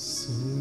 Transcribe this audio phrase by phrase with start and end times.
[0.00, 0.59] soon.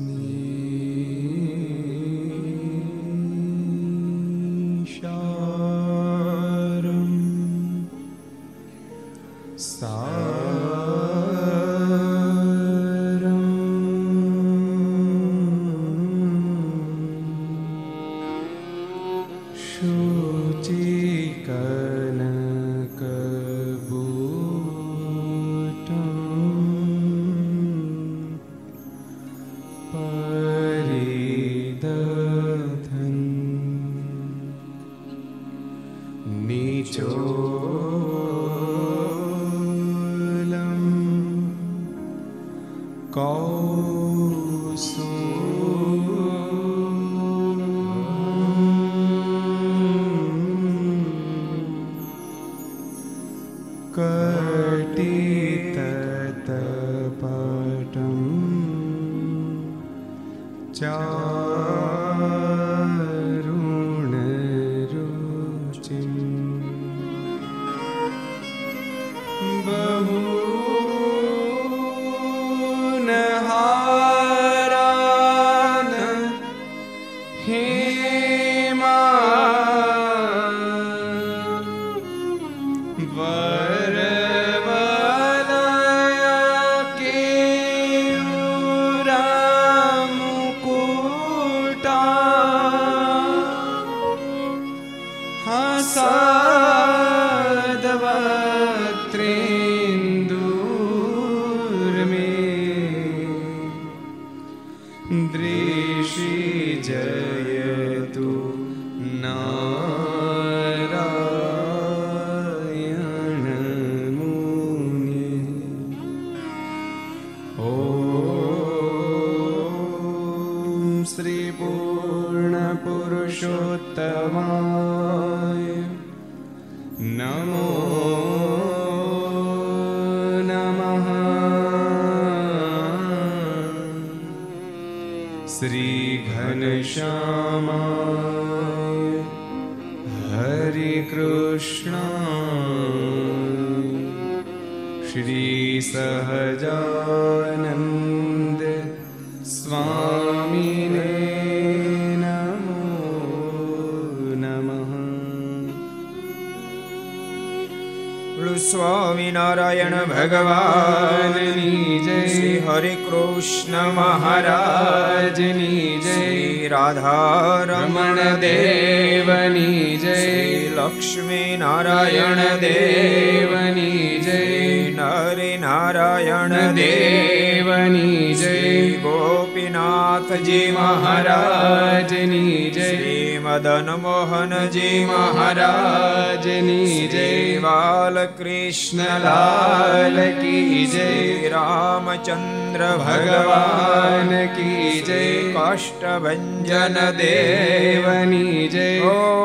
[188.39, 191.07] Krishna લાલ કી જય
[191.51, 195.19] રામચંદ્ર ભગવાન કી જય
[195.53, 199.38] કાષ્ટભન દેવની જય ઓ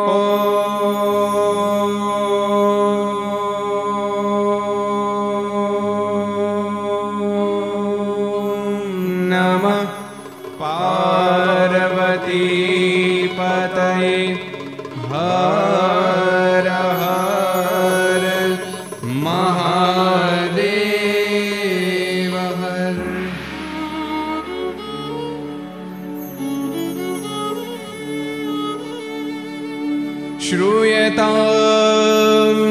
[30.47, 31.29] श्रूयतां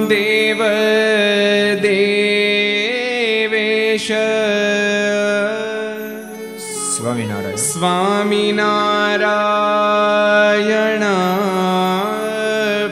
[0.10, 0.60] देव
[1.86, 4.08] देवेश
[6.96, 8.66] स्वामिनारायण स्वामिनारायण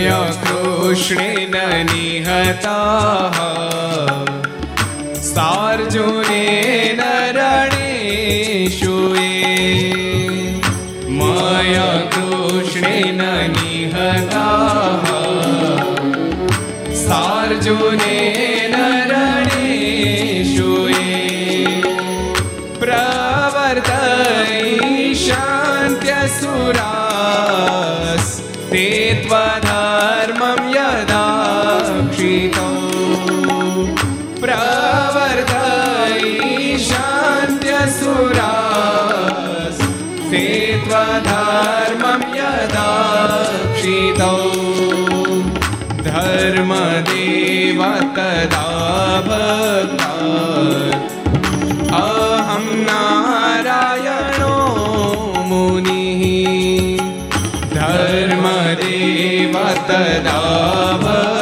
[0.00, 3.30] કૃષ્ણેન નિહતા
[5.24, 6.44] સાર્જુને
[7.00, 8.38] નરણેશુએ
[11.10, 13.20] મય કૃષ્ણેન
[13.52, 15.00] નિહતા
[17.02, 18.16] સાર્જુને
[18.74, 20.16] નરણેશુએ
[22.80, 24.02] પ્રવર્તય
[25.16, 27.00] શાંત્યસુરા
[28.70, 28.86] તે
[29.22, 29.69] ત્વના
[46.59, 47.81] धर्मदेव
[48.15, 48.63] तदा
[49.27, 51.13] भक्तात्
[51.99, 54.57] अहं नारायणो
[55.49, 56.23] मुनिः
[57.77, 59.55] धर्मदेव
[59.89, 60.41] तदा
[61.05, 61.38] भक्ता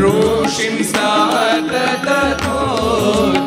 [0.00, 1.70] ऋषिं स्तात
[2.06, 3.37] तथोद्धवम्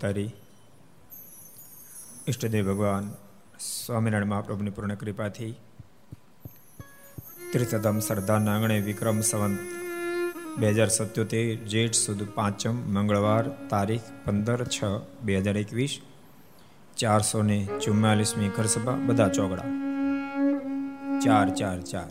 [0.00, 0.30] સર્વાવતારી
[2.28, 3.10] ઈષ્ટદેવ ભગવાન
[3.60, 5.52] સ્વામિનારાયણ મહાપ્રભુની પૂર્ણ કૃપાથી
[7.52, 9.58] તીર્થધામ સરદારના આંગણે વિક્રમ સંવંત
[10.58, 14.84] બે હજાર સત્યોતેર જેઠ સુદ પાંચમ મંગળવાર તારીખ પંદર છ
[15.22, 16.00] બે હજાર એકવીસ
[16.96, 19.68] ચારસો ને ચુમ્માલીસમી ઘરસભા બધા ચોગડા.
[21.20, 22.10] ચાર ચાર ચાર.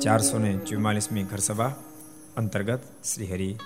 [0.00, 1.74] ચારસો ને ચુમ્માલીસમી ઘરસભા
[2.36, 3.56] અંતર્ગત Shri Hari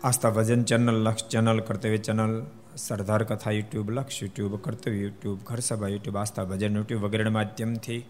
[0.00, 2.32] Chintamani Aastha Bhajan channel Laksh channel Kartavya channel
[2.76, 8.00] Sardar Katha YouTube Laksh YouTube Kartavya YouTube ઘર સભા યુટ્યુબ આસ્થા ભજન યુટ્યુબ વગેરેના માધ્યમથી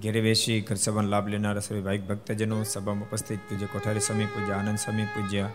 [0.00, 4.54] ઘેરે બેસી ઘર સભાનો લાભ લેનારા સભ્ય ભાઈક ભક્તજનો સભામાં ઉપસ્થિત પૂજ્ય કોઠારી સ્વામી પૂજ્ય
[4.56, 5.46] આનંદ સ્વામી પૂજ્ય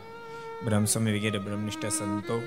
[0.65, 2.37] બ્રહ્મ સ્વામી વગેરે બ્રહ્મનિષ્ઠ સંતો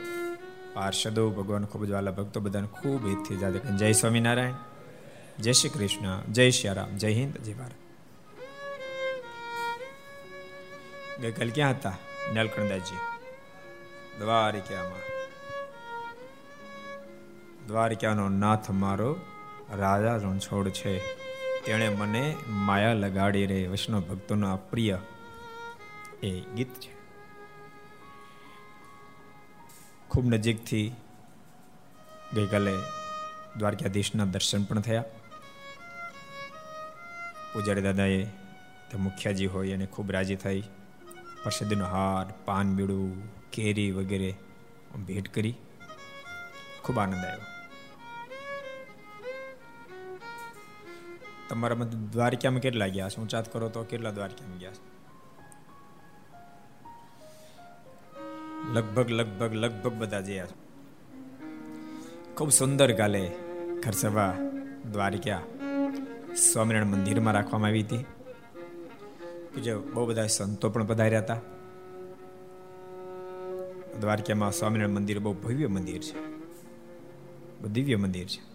[0.74, 4.58] પાર્ષદો ભગવાન ખૂબ જ વાલા ભક્તો બધાને ખૂબ હિતથી જાદે જય સ્વામિનારાયણ
[5.38, 7.78] જય શ્રી કૃષ્ણ જય શ્રી રામ જય હિન્દ જય ભારત
[11.20, 11.98] ગઈકાલ ક્યાં હતા
[12.34, 13.00] નીલકંઠદાસજી
[14.18, 15.06] દ્વારિકામાં
[17.66, 19.10] દ્વારિકાનો નાથ મારો
[19.76, 20.92] રાજા રણછોડ છે
[21.66, 24.98] તેણે મને માયા લગાડી રે વૈષ્ણવ ભક્તોનો પ્રિય
[26.22, 26.92] એ ગીત છે.
[30.10, 30.88] ખૂબ નજીકથી
[32.34, 32.74] ગઈકાલે
[33.56, 35.04] દ્વારકાધીશના દર્શન પણ થયા.
[37.52, 38.24] પૂજારી દાદાએ
[38.90, 40.62] તે મુખ્યાજી હોય એને ખૂબ રાજી થઈ.
[41.42, 43.10] પ્રસિદ્ધનો હાર પાનબીડું
[43.50, 44.34] કેરી વગેરે
[45.06, 45.54] ભેટ કરી
[46.82, 47.46] ખૂબ આનંદ આવ્યો.
[51.48, 51.74] તમારા
[52.12, 53.20] દ્વારકામાં કેટલા ગયા છે?
[53.20, 54.72] ઊંચાત કરો તો કેટલા દ્વારકામાં ગયા
[58.72, 60.46] લગભગ લગભગ લગભગ બધા જયા
[62.36, 63.32] ખૂબ સુંદર ગાલે
[63.84, 64.32] ઘર સભા
[64.92, 65.40] દ્વારકા
[66.52, 68.04] સ્વામિનારાયણ મંદિરમાં રાખવામાં આવી હતી.
[69.54, 71.40] પૂજ્ય બહુ બધા સંતો પણ પધાર્યા હતા.
[74.00, 76.18] દ્વારકામાં સ્વામિનારાયણ મંદિર બહુ ભવ્ય મંદિર છે.
[77.60, 78.50] બહુ દિવ્ય મંદિર છે.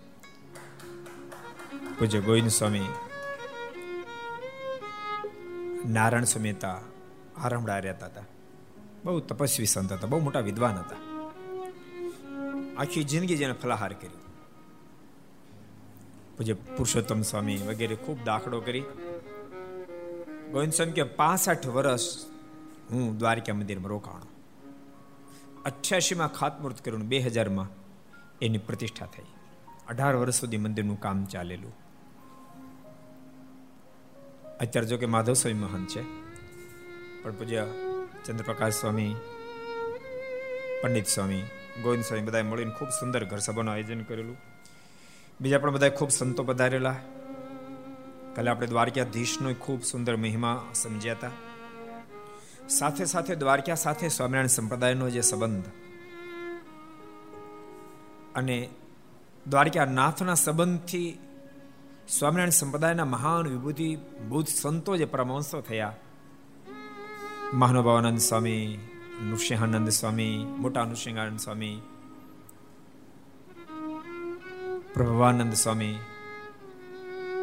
[2.00, 2.82] પૂજ્ય ગોવિંદ સ્વામી,
[5.90, 6.82] નારાયણ સમેતા
[7.38, 8.24] આરમડા રહેતા હતા.
[9.06, 10.96] બહુ તપસ્વી સંત હતા, બહુ મોટા વિદ્વાન હતા.
[12.78, 14.22] આખી જિંદગી જેને ફલાહાર કર્યો.
[16.38, 18.84] પૂજ્ય પુરુષોત્તમ સ્વામી વગેરે ખૂબ દાખલો કરી
[20.52, 22.26] ગોવિંદ સ્વામી કે પાસઠ વર્ષ
[22.92, 24.28] હું દ્વારકા મંદિરમાં રોકાણો.
[25.66, 27.68] અઠ્યાસીમાં ખાતમુહૂર્ત કર્યું બે હજારમાં
[28.42, 29.24] એની પ્રતિષ્ઠા થઈ.
[29.88, 31.74] અઢાર વર્ષ સુધી મંદિરનું કામ ચાલેલું.
[34.62, 36.02] અત્યારે જો કે માધવ સ્વામી મહંત છે.
[37.24, 37.68] પણ પૂજ્ય
[38.26, 39.16] ચંદ્રપ્રકાશ સ્વામી,
[40.84, 41.42] પંડિત સ્વામી,
[41.84, 44.38] ગોવિંદ સ્વામી બધા મળીને ખૂબ સુંદર ઘર સભાનું આયોજન કરેલું.
[45.42, 46.96] બીજા પણ બધા ખૂબ સંતો પધારેલા.
[48.36, 51.32] કાલે આપણે દ્વારકાધીશનો ખૂબ સુંદર મહિમા સમજ્યા હતા.
[52.68, 55.66] સાથે સાથે દ્વારકા સાથે સ્વામિનારાયણ સંપ્રદાયનો જે સંબંધ
[58.36, 58.70] અને
[59.48, 61.18] દ્વારકા નાથના સંબંધથી
[62.08, 63.98] સ્વામિનારાયણ સંપ્રદાયના મહાન વિભૂતિ
[64.30, 65.96] બુદ્ધ સંતો જે પરમહંસો થયા.
[67.54, 68.78] મહાનુભાવાનંદ સ્વામી,
[69.24, 71.82] નૃસિંહાનંદ સ્વામી, મોટા નૃસિંહાનંદ સ્વામી
[74.94, 76.00] પ્રભવાનંદ સ્વામી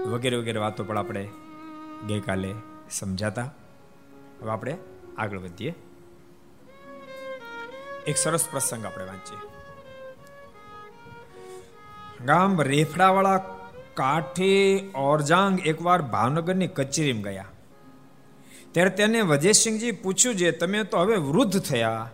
[0.07, 1.29] વગેરે વગેરે વાતો પણ આપણે
[2.07, 2.55] ગઈકાલે
[2.91, 3.43] સમજાતા.
[4.43, 4.77] હવે આપણે
[5.19, 5.75] આગળ વધીએ.
[8.07, 9.39] એક સરસ પ્રસંગ આપણે વાંચીએ.
[12.25, 13.39] ગામ રેફડાવાળા
[13.95, 17.45] કાઠે ઓરજાંગ એકવાર ભાવનગરની કચેરીમાં ગયા.
[18.73, 22.11] ત્યારે તેને વજયસિંહજી પૂછ્યું છે તમે તો હવે વૃદ્ધ થયા.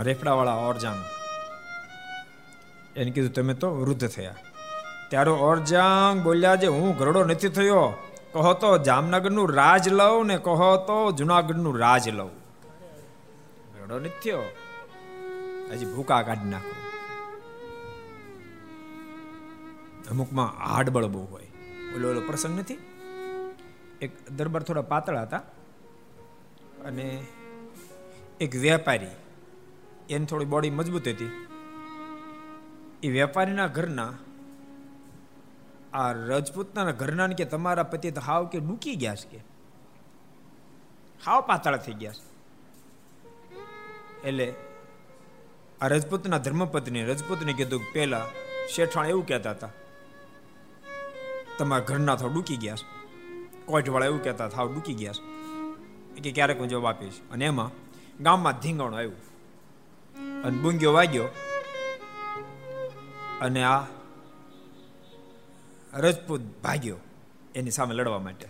[0.00, 1.04] રેફડાવાળા ઓરજાંગ
[2.96, 4.34] એને કીધું, તમે તો વૃદ્ધ થયા.
[5.14, 7.94] ત્યારે ઓરજાંગ બોલ્યા જે, હું ઘરડો નથી થયો.
[8.32, 12.30] કહો તો, જામનગરનું રાજ લઉં ને કહો તો, જુનાગઢનું રાજ લઉં.
[13.74, 14.42] ઘરડો નથી થયો.
[15.72, 16.74] હજી ભૂકા કાઢી નાખો.
[20.10, 21.46] અમુકમાં હાડબળ બહુ હોય.
[21.96, 22.78] ઓલો ઓલો પ્રસંગ નથી?
[24.02, 25.38] એક દરબાર થોડા પાતળા હતા
[26.84, 27.26] અને
[28.40, 29.06] એક વેપારી,
[30.10, 31.46] એની થોડી બોડી મજબૂત હતી.
[33.02, 34.12] એ વેપારીના ઘરના
[35.94, 39.44] આ રજપૂતના ઘરના કે તમારા પતિ તો હાવ કે ડૂકી ગયા છે કે.
[41.26, 42.34] હાવ પાતળા થઈ ગયા છે.
[44.26, 44.54] એટલે
[45.80, 48.26] આ રજપૂતના ધર્મપત્ની રજપૂતને કીધું પહેલા
[48.74, 49.70] શેઠાણ એવું કહેતા હતા,
[51.58, 52.86] તમારા ઘરના થાવ ડૂકી ગયા છે.
[53.64, 56.20] કોઈટવાળા એવું કહેતા થાવ ડૂકી ગયા છે.
[56.20, 57.20] કે ક્યારેક હું જવાબ આપીશ.
[57.32, 57.70] અને એમાં
[58.22, 59.16] ગામમાં ધીંગાણું આવ્યું.
[60.42, 61.24] અને બુંગ્યો વાગ્યો.
[63.40, 64.03] અને આ
[65.94, 66.96] રજપૂત ભાગ્યો
[67.54, 68.48] એની સામે લડવા માટે.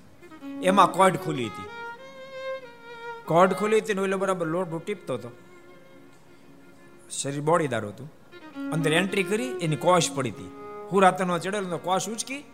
[0.63, 1.69] એમાં કોઢ ખુલી હતી.
[3.25, 5.31] કોઢ ખુલી હતી એટલે બરાબર લોટ ટીપતો હતો.
[7.11, 8.13] શરીર બોડીદાર હતું.
[8.73, 10.51] અંદર એન્ટ્રી કરી એની કોશ પડી હતી.
[10.93, 12.45] હુરાતનો ચડેલો કોશ ઉચકી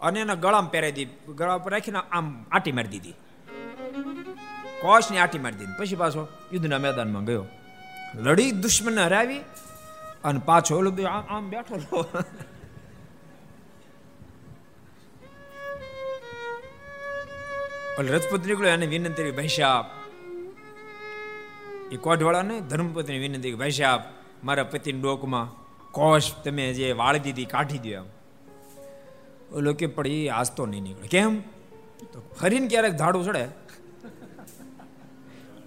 [0.00, 3.14] અને એના ગળામાં પહેરાઈ દીધી ગળા પર રાખીને આમ આટી મારી દીધી.
[4.80, 5.72] કોશની આટી મારી દીધી.
[5.78, 7.44] પછી પાછો યુદ્ધના મેદાનમાં ગયો.
[8.14, 9.38] લડી દુશ્મનને હરાવી
[10.24, 12.06] અને પાછો ઓલું આમ બેઠો
[17.98, 19.84] લો ઓલ રજપૂત નીકળ્યો એને વિનંતી કરી, ભાઈ સાહેબ
[21.92, 24.00] એ કોઢવાળાને ધર્મપતિની વિનંતી કરી, ભાઈ સાહેબ,
[24.44, 28.04] મારા પતિની ડોકમાં કોશ તમે જે વાળી દીધી, કાઢી દો એમ.
[29.52, 31.08] ઓલો કે, પણ એ આજ તો નહીં નીકળે.
[31.08, 31.40] કેમ?
[32.12, 33.44] તો ફરીને ક્યારેક ધાડું ચડે.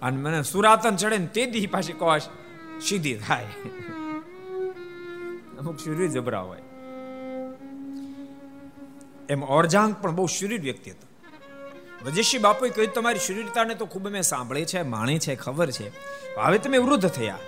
[0.02, 2.22] અને મને સુરાતન ચડે ને તે દી પાછી કોશ
[2.82, 3.46] સીધી થાય.
[5.58, 6.60] અમુક શરીર જબરા હોય.
[9.28, 11.09] એમ ઓરજાંગ પણ બહુ શરીર વ્યક્તિ હતો.
[12.04, 15.88] વજેશી બાપુએ કહ્યું, તમારી શરીરતાને તો ખૂબ મેં સાંભળી છે, માણી છે, ખબર છે.
[16.36, 17.38] હવે તમે વૃદ્ધ થયા.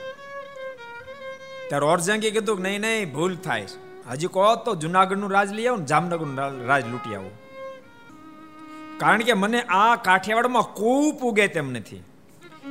[1.69, 3.67] ત્યારે ઓરજાંગે કીધું કે નહીં નહીં, ભૂલ થાય
[4.11, 7.31] હજી કહો તો જુનાગઢનું રાજ લઈ આવો ને જામનગરનું રાજ લૂંટી આવો.
[8.99, 11.97] કારણ કે મને આ કાઠિયાવાડમાં કૂપ ઉગે તેમ નથી.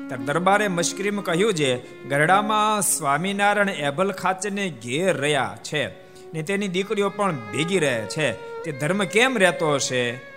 [0.08, 5.88] ત્યારે દરબારે મશ્કરીમાં કહ્યું છે, ગરડામાં સ્વામિનારાયણ એબલ ખાચરને ઘેર રહ્યા છે
[6.34, 8.32] ને તેની દીકરીઓ પણ ભેગી રહે છે.
[8.64, 10.31] તે ધર્મ કેમ રહેતો હશે?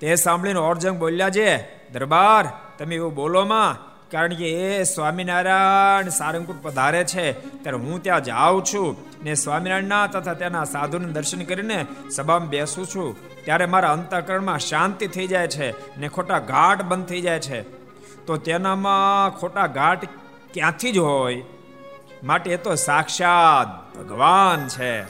[0.00, 2.48] તે સાંભળીને ઓરજંગ બોલ્યા છે, દરબાર,
[2.78, 7.32] તમે એવું બોલો માં, કારણ કે એ સ્વામિનારાયણ સારંગપુર પધારે છે.
[7.32, 13.16] ત્યારે હું ત્યાં જાઉં છું ને સ્વામિનારાયણના તથા તેના સાધુને દર્શન કરીને સભામાં બેસું છું.
[13.44, 17.62] ત્યારે મારા અંતઃકરણમાં શાંતિ થઈ જાય છે ને ખોટા ઘાટ બંધ થઈ જાય છે.
[18.26, 20.04] તો તેનામાં ખોટા ઘાટ
[20.54, 21.42] ક્યાંથી જ હોય?
[22.24, 25.02] માટે એ તો સાક્ષાત ભગવાન છે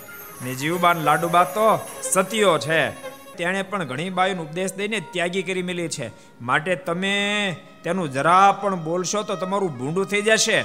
[0.44, 3.15] ને જીવબાન લાડુબા તો સતીઓ છે.
[3.38, 6.10] તેણે પણ ઘણી બાયુનો ઉપદેશ દઈને ત્યાગી કરી મેલી છે.
[6.40, 10.64] માટે તમે તેનું જરા પણ બોલશો તો તમારું ભૂંડું થઈ જશે.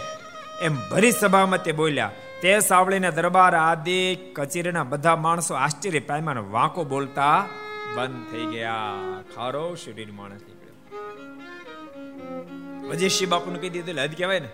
[0.61, 2.11] એમ ભરી સભામાં તે બોલ્યા.
[2.41, 7.45] તે સાંભળીને દરબાર આદિ કચેરીના બધા માણસો આશ્ચર્ય પામ્યા વાંકો બોલતા
[7.95, 8.93] બંધ થઈ ગયા.
[9.35, 11.01] ખારો શરીર માણસ નીકળ્યો.
[12.89, 14.47] વજેશી બાપુને કહી દીધું હદ કહેવાય ને.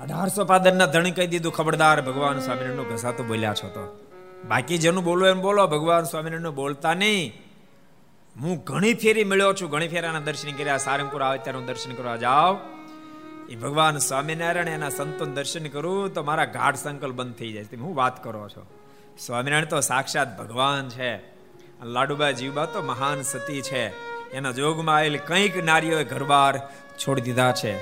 [0.00, 4.03] અઢારસો પાદરના ધણી કહી દીધું, ખબરદાર ભગવાન સ્વામિનારાયણ ઘસાતું બોલ્યા છો તો.
[4.48, 7.32] બાકી જેનું બોલો એમ બોલો, ભગવાન સ્વામિનારાયણ બોલતા નહીં.
[8.40, 12.58] હું ઘણી ફેરી મળ્યો છું, ઘણી ફેરાના દર્શન કર્યા, સારંગપુર આવે ત્યારે દર્શન કરવા જાઉં
[13.48, 17.76] એ ભગવાન સ્વામિનારાયણ એના સંતો દર્શન કરું તો મારા ગાઢ સંકલ્પ બંધ થઈ જાય.
[17.76, 18.66] હું વાત કરો છો?
[19.18, 21.16] સ્વામિનારાયણ તો સાક્ષાત ભગવાન છે.
[21.84, 23.88] લાડુબા જીવબા તો મહાન સતી છે.
[24.30, 26.58] એના જોગમાં આવેલ કંઈક નારીઓએ ઘરબાર
[26.98, 27.72] છોડી દીધા છે.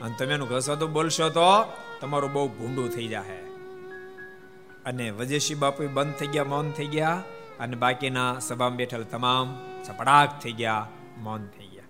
[0.00, 3.51] અને તમે એનું ઘસો તો બોલશો તો તમારું બહુ ભૂંડું થઈ જાય
[4.86, 7.22] અને વજેશી બાપુ બંધ થઈ ગયા, મૌન થઈ ગયા
[7.60, 11.84] અને બાકીના સભામાં બેઠેલ તમામ સપડાક થઈ ગયા, મૌન થઈ ગયા.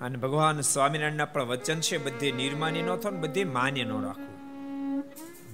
[0.00, 4.34] અને ભગવાન સ્વામિનારાયણના પણ વચન છે, બધી નિર્માની નો થો ને બધી માન્ય નો રાખવું.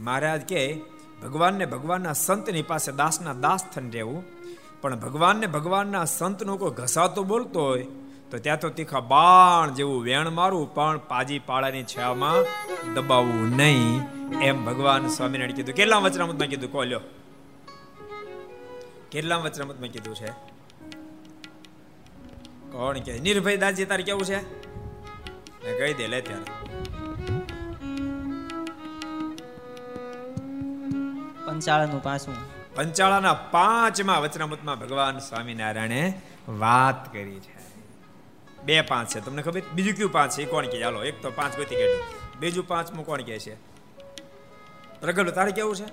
[0.05, 0.81] મહારાજ કે
[1.23, 4.25] ભગવાનને ભગવાનના સંતની પાસે દાસના દાસ થઈને રહેવું,
[4.81, 7.87] પણ ભગવાનને ભગવાનના સંતનો કોઈ ઘસાતો બોલતો હોય
[8.31, 12.39] તો ત્યાં તો તીખા બાણ જેવું વેણ મારું પણ પાજી પાળાની છામાં
[12.95, 14.03] દબાવવું નહીં
[14.41, 15.75] એમ ભગવાન સ્વામિનારાયણ કીધું.
[15.75, 16.73] કેટલા વચનામૃતમાં કીધું?
[16.73, 17.01] કોલ્યો
[19.11, 20.31] કેટલા વચનામૃતમાં કીધું છે?
[22.73, 23.19] કોણ કે?
[23.21, 24.39] નિર્ભય દાસજી તારે કેવું છે?
[25.65, 26.45] મેં કહી દે લે ત્યારે.
[31.47, 32.35] પંચાળાનું પાછું
[32.75, 37.60] પંચાળાના પાંચમા વચનામૃતમાં ભગવાન સ્વામિનારાયણે વાત કરી છે.
[38.65, 39.21] બે પાંચ છે.
[39.21, 39.63] તમને ખબર?
[39.75, 40.45] બીજું કયું પાંચ છે?
[40.45, 43.55] કોણ કે ચાલો એક તો પાંચ ગોતી કાઢ્યું બીજું પાંચમું કોણ કે છે?
[45.01, 45.85] પ્રગટ તારે કેવું છે?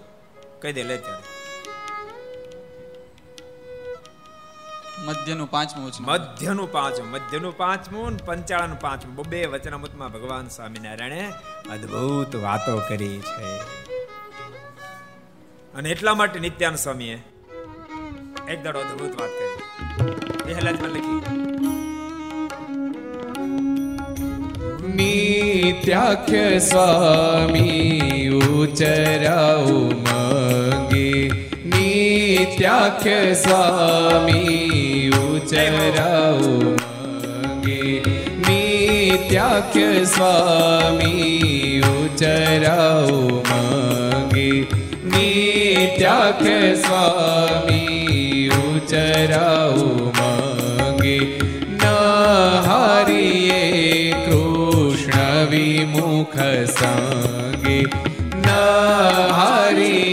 [0.61, 1.23] કહી દે લે ત્યારે
[5.05, 6.03] મધ્યનું પાંચમું વચન.
[6.03, 9.15] મધ્યનું પાંચમું મધ્યનું પાંચમું ને પંચાળાનું પાંચમું.
[9.15, 11.33] બબે વચનામૃતમાં ભગવાન સ્વામિનારાયણે
[11.71, 13.57] અદ્ભુત વાતો કરી છે.
[15.73, 17.23] અને એટલા માટે નિત્યાન સ્વામીએ
[18.49, 19.61] એક દાડો અદ્ભુત વાત કરી.
[20.45, 21.36] પહેલા જ લખી.
[24.97, 31.31] નિત્યાખ્ય સ્વામી ઉચરાઉ મંગે.
[31.65, 38.01] નિત્યાખ્ય સ્વામી ઉચરાઉ મંગે.
[38.49, 44.51] નિત્યાખ્ય સ્વામી ઉચરાઉ મંગે.
[45.05, 50.11] નિત્યાખ્ય સ્વામી ઉચરાઉ
[55.97, 56.37] વિમુખ
[56.69, 57.79] સંગે
[58.37, 58.47] ન
[59.37, 60.06] હારીએ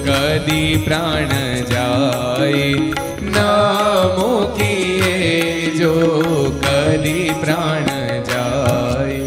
[0.00, 1.28] કદી પ્રાણ
[1.64, 2.74] જાય
[3.22, 3.36] ન
[4.18, 5.94] મૂકીએ જો
[6.62, 7.84] કદી પ્રાણ
[8.22, 9.26] જાય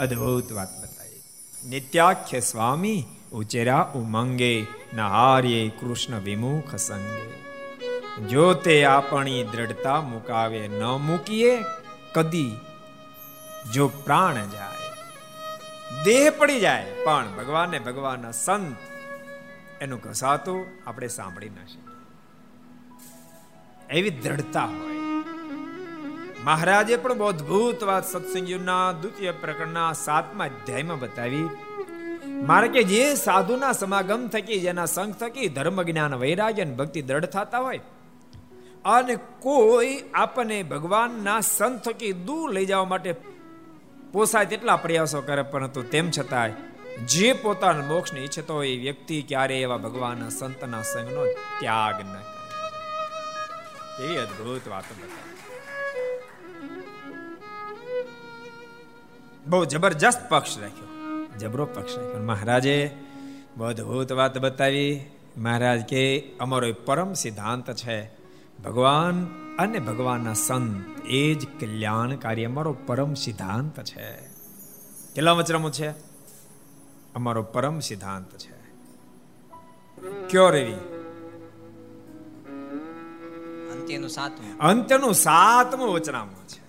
[0.00, 7.40] અદ્ભુત વાત બતાવી નિત્યાખ્ય સ્વામી ઉચેરા ઉમંગે નહાર્ય કૃષ્ણ વિમુખ સંગે
[8.28, 11.58] જો તે આપણી દ્રઢતા મુકાવે ન મૂકીએ
[12.12, 12.52] કદી
[13.74, 14.80] જો પ્રાણ જાય
[16.04, 18.76] દેહ પડી જાય, પણ ભગવાનને ભગવાનના સંત
[19.80, 21.88] એનું ઘસાતું આપણે સાંભળી ના શકીએ.
[23.98, 24.98] એવી દ્રઢતા હોય.
[26.44, 31.48] મહારાજે પણ અદભુત વાત સત્સંગીઓના દ્વિતીય પ્રકરણના સાતમા અધ્યાયમાં બતાવી.
[32.42, 37.24] મારે કે જે સાધુના સમાગમ થકી, જેના સંઘ થકી ધર્મ, જ્ઞાન, વૈરાગ્ય અને ભક્તિ દ્રઢ
[37.24, 37.80] થતા હોય,
[38.84, 43.12] અને કોઈ આપણને ભગવાનના સંત થકી દૂર લઈ જવા માટે
[44.12, 46.52] પોસાય તેટલા પ્રયાસો કરે, પરંતુ તેમ છતાંય
[47.06, 51.24] જે પોતાના મોક્ષને ઈચ્છતો એ વ્યક્તિ ક્યારે એવા ભગવાનના સંતના સંગનો
[51.60, 52.30] ત્યાગ ન કરે.
[54.04, 54.84] એવી અદ્ભુત વાત
[59.46, 60.88] બહુ જબરજસ્ત પક્ષ રાખ્યો.
[61.38, 62.22] જબરો પક્ષ રાખ્યો.
[62.22, 62.96] મહારાજે
[63.60, 65.04] અદ્ભુત વાત બતાવી.
[65.36, 68.10] મહારાજ કે, અમારો પરમ સિદ્ધાંત છે,
[68.62, 69.26] ભગવાન
[69.58, 74.12] અને ભગવાનના સંત, એ જ કલ્યાણકારી અમારો પરમ સિદ્ધાંત છે.
[75.14, 76.09] કેટલા વચરામો છે?
[77.14, 78.60] અમારો પરમ સિદ્ધાંત છે.
[80.28, 80.72] કયો રેવી
[83.72, 84.58] અંત્યનું સાતમું.
[84.58, 86.60] અંત્યનું સાતમું વચનામું છે.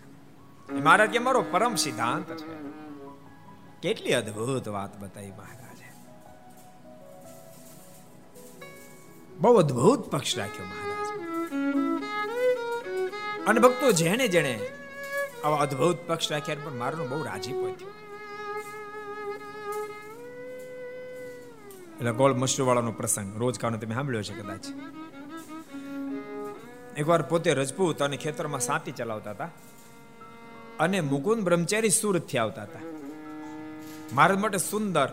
[0.79, 2.61] મહારાજ કે અમારો પરમ સિદ્ધાંત છે.
[3.81, 5.93] કેટલી અદ્ભુત વાત બતાવી મહારાજે.
[9.39, 11.07] બહુ અદ્ભુત પક્ષ રાખ્યો મહારાજ.
[13.47, 14.59] અને ભક્તો જેણે જેણે
[15.43, 18.00] આવા અદ્ભુત પક્ષ રાખ્યા પણ મારો બહુ રાજી થયો.
[22.01, 23.37] એટલે ગોળ મશરૂ વાળાનો પ્રસંગ.
[23.37, 24.65] રોજ કાનો તમે સાંભળ્યો છે કદાચ.
[26.97, 29.49] એકવાર પોતે રજપૂત અને ખેતરમાં સાતી ચલાવતા હતા
[30.79, 32.79] અને મુકુંદ બ્રહ્મચારી સુરતથી આવતા હતા.
[34.13, 35.09] મારા માટે સુંદર,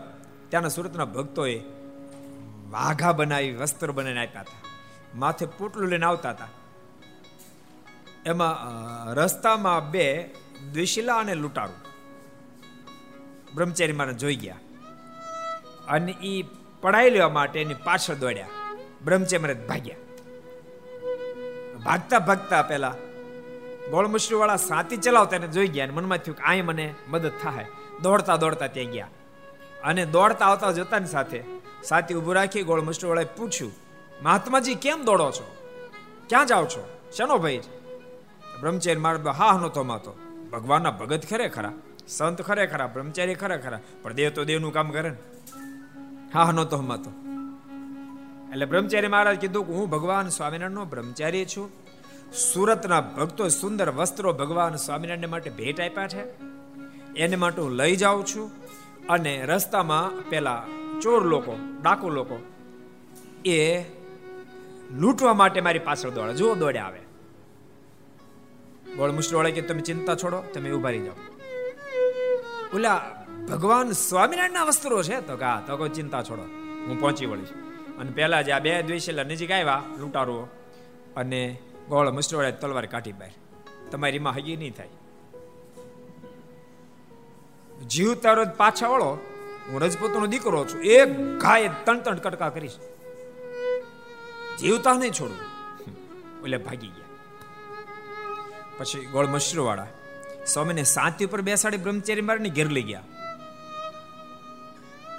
[0.49, 1.63] ત્યાંના સુરતના ભક્તોએ
[2.69, 4.69] વાઘા બનાવી, વસ્ત્ર બનાવીને આપ્યા હતા.
[5.15, 6.47] માથે પોટલું લઈને આવતા હતા.
[8.25, 8.57] એમાં
[9.13, 10.35] રસ્તામાં બે
[10.73, 11.75] દ્વિશીલા અને લૂંટારું.
[13.55, 14.55] બ્રહ્મચારી મારે જોઈ ગયા.
[15.87, 18.47] અને એ પડાઈ લેવા માટે એની પાછળ દોડ્યા.
[19.05, 19.95] બ્રહ્મચારી મારે ભાગ્યા.
[21.85, 22.95] ભાગતા ભાગતા પેલા
[23.91, 27.65] ગોળમુશ્રી વાળા સાથી ચલાવતા એને જોઈ ગયા મનમાં થયું કે આ મને મદદ થાય.
[28.01, 29.07] દોડતા દોડતા ત્યાં ગયા.
[29.83, 31.43] અને દોડતા આવતા જતાની સાથે
[31.83, 33.71] સાથી ઊભું રાખી ગોળમુશ્રી વાળાએ પૂછ્યું,
[34.21, 35.55] મહાત્માજી, કેમ દોડો છો?
[36.29, 36.99] ક્યાં જાઓ છો?
[37.17, 37.79] શેનો ભાઈ છે?
[38.61, 40.15] બ્રહ્મચારી મારા હા નતો માતો
[40.51, 41.71] ભગવાનના ભગત ખરે ખરા
[42.07, 45.17] સંત ખરે ખરા બ્રહ્મચારી ખરે ખરા પણ દેવ તો દેવનું કામ કરે ને.
[46.33, 47.11] હા નહોતો હમાતો.
[48.51, 51.71] એટલે બ્રહ્મચારી મહારાજ કીધું કે હું ભગવાન સ્વામિનારાયણનો બ્રહ્મચારી છું.
[52.53, 56.23] સુરતના ભક્તો સુંદર વસ્ત્રો ભગવાન સ્વામિનારાયણ માટે ભેટ આપ્યા છે.
[57.13, 58.51] એને માટે હું લઈ જાઉં છું.
[59.09, 60.63] અને રસ્તામાં પેલા
[61.01, 62.39] ચોર લોકો, ડાકુ લોકો,
[63.45, 63.81] એ
[64.91, 66.33] લૂંટવા માટે મારી પાછળ દોડે.
[66.33, 66.99] જુઓ દોડે આવે.
[68.95, 71.13] ગોળ મુશ્રી કે તમે ચિંતા છોડો, તમે ઊભા રહી જાઓ.
[72.75, 73.18] ઓલા
[73.51, 75.21] ભગવાન સ્વામિનારાયણના વસ્ત્રો છે.
[75.21, 76.43] તો કા, તો કોઈ ચિંતા છોડો.
[76.87, 77.47] હું પહોંચી વળીશ.
[77.99, 80.47] અને પહેલા જે આ બે દ્વેષેલા નજીક આવ્યા લૂંટારો
[81.15, 81.59] અને
[81.89, 83.31] ગોળ મુશ્રી તલવાર કાઢી બહાર
[83.91, 84.87] તમારી માં હગી નહીં થાય.
[87.87, 89.19] જીવ તારો પાછા વળો.
[89.71, 90.81] હું રજપૂતનો દીકરો છું.
[90.81, 92.75] એક ગાય ત્રણ ત્રણ કટકા કરીશ.
[94.59, 95.37] જીવતા નહીં છોડું.
[96.43, 97.05] એટલે ભાગી ગયા.
[98.77, 99.87] પછી ગોળ મશરૂ વાળા
[100.45, 103.01] સ્વામીને સાતી ઉપર બેસાડી બ્રહ્મચારી મારીને ઘેર લઈ ગયા.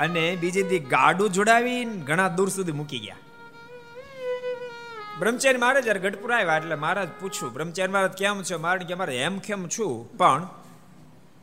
[0.00, 3.16] અને બીજેથી ગાડું જોડાવી ઘણા દૂર સુધી મૂકી ગયા.
[5.18, 8.56] બ્રહ્મચારી મહારાજ જયારે ગઢપુર આવ્યા એટલે મહારાજ પૂછ્યું બ્રહ્મચારી મહારાજ, કેમ છે?
[8.56, 10.48] મારે કે મારે એમ કેમ છું, પણ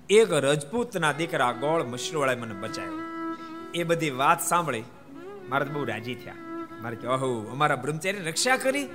[0.10, 3.04] એક રજપૂતના દીકરા ગોળ મશરૂવાળાએ મને બચાવ્યો.
[3.76, 4.84] એ બધી વાત સાંભળી
[5.50, 6.34] મહારાજ બહુ રાજી થયા.
[6.82, 8.86] મારે કે અહો અમારા બ્રહ્મચારી રક્ષા કરી?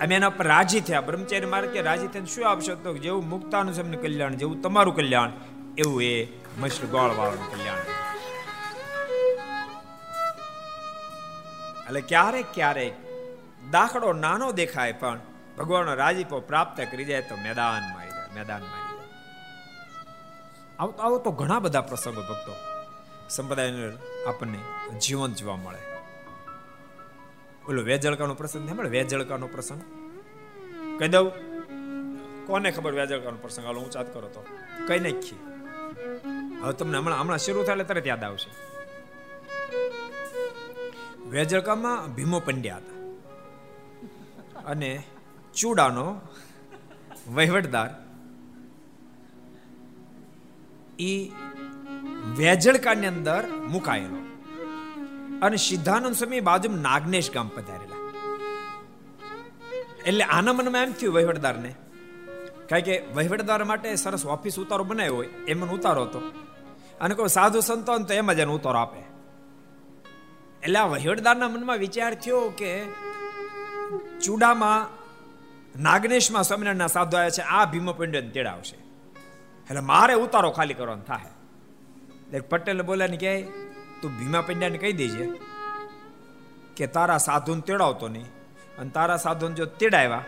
[0.00, 1.00] અમે એના પર રાજી થયા.
[1.00, 2.74] બ્રહ્મચારી મારે કે, રાજી થઈને શું આપશો?
[2.74, 5.30] તો જેવું મુક્તાનું છે કલ્યાણ, જેવું તમારું કલ્યાણ,
[5.78, 6.14] એવું એ
[6.60, 7.99] મશરૂ ગોળ વાળાનું કલ્યાણ.
[11.90, 12.94] એટલે ક્યારેક ક્યારેક
[13.70, 15.18] દાખલો નાનો દેખાય પણ
[15.58, 19.08] ભગવાનનો રાજીપો પ્રાપ્ત કરી જાય તો મેદાનમાં આવી જાય, મેદાનમાં આવી જાય.
[20.78, 22.54] આવો આવો તો ઘણા બધા પ્રસંગો ભક્તો
[23.28, 23.70] સંપ્રદાય
[24.26, 24.60] આપણને
[24.98, 25.82] જીવન જોવા મળે.
[27.68, 29.82] ઓલો વેજળકાનો પ્રસંગ સાંભળે વેજળકાનો પ્રસંગ?
[30.98, 31.30] કહી દઉં,
[32.46, 33.66] કોને ખબર વેજળકાનો પ્રસંગ?
[33.66, 34.46] હાલો, હું ચાત કરો તો.
[34.88, 35.38] કઈ નાખીએ.
[36.62, 38.69] હવે તમને હમણાં હમણાં શરૂ થાય તરત યાદ આવશે.
[41.30, 43.00] વેજળકામાં ભીમો પંડ્યા હતા.
[44.66, 45.02] અને
[45.54, 46.20] ચૂડાનો
[47.34, 47.90] વહીવટદાર.
[50.98, 51.30] એ
[52.36, 54.16] વેજળકાની અંદર મુકાયેલો.
[55.42, 58.12] અને સિદ્ધાનંદ સ્વામી બાજુ નાગનેશ ગામ પધારેલા.
[60.06, 61.74] એટલે આના મનમાં એમ થયું વહીવટદારને,
[62.68, 66.18] કારણ કે વહીવટદાર માટે સરસ ઓફિસ ઉતારો બનાવ્યો હોય, એમ ઉતારો હતો.
[67.00, 69.09] અને કોઈ સાધુ સંતો તો એમ જ એને ઉતારો આપે.
[70.64, 72.70] એટલે આ વહીવટદારના મનમાં વિચાર થયો કે
[74.24, 74.80] ચૂડામાં
[75.86, 78.76] નાગનેશમાં સ્વામિનારાયણના સાધુ આવ્યા છે, આ ભીમ પંડિત તેડાવશે
[79.68, 81.32] એટલે મારે ઉતારો ખાલી કરવાનો થાય
[82.26, 83.32] એટલે પટેલ બોલ્યા ને કે,
[84.00, 85.24] તું ભીમા પંડ્યાને કહી દેજે
[86.76, 88.28] કે તારા સાધુને તેડાવતો નહીં.
[88.78, 90.24] અને તારા સાધુને જો તેડાવ્યા,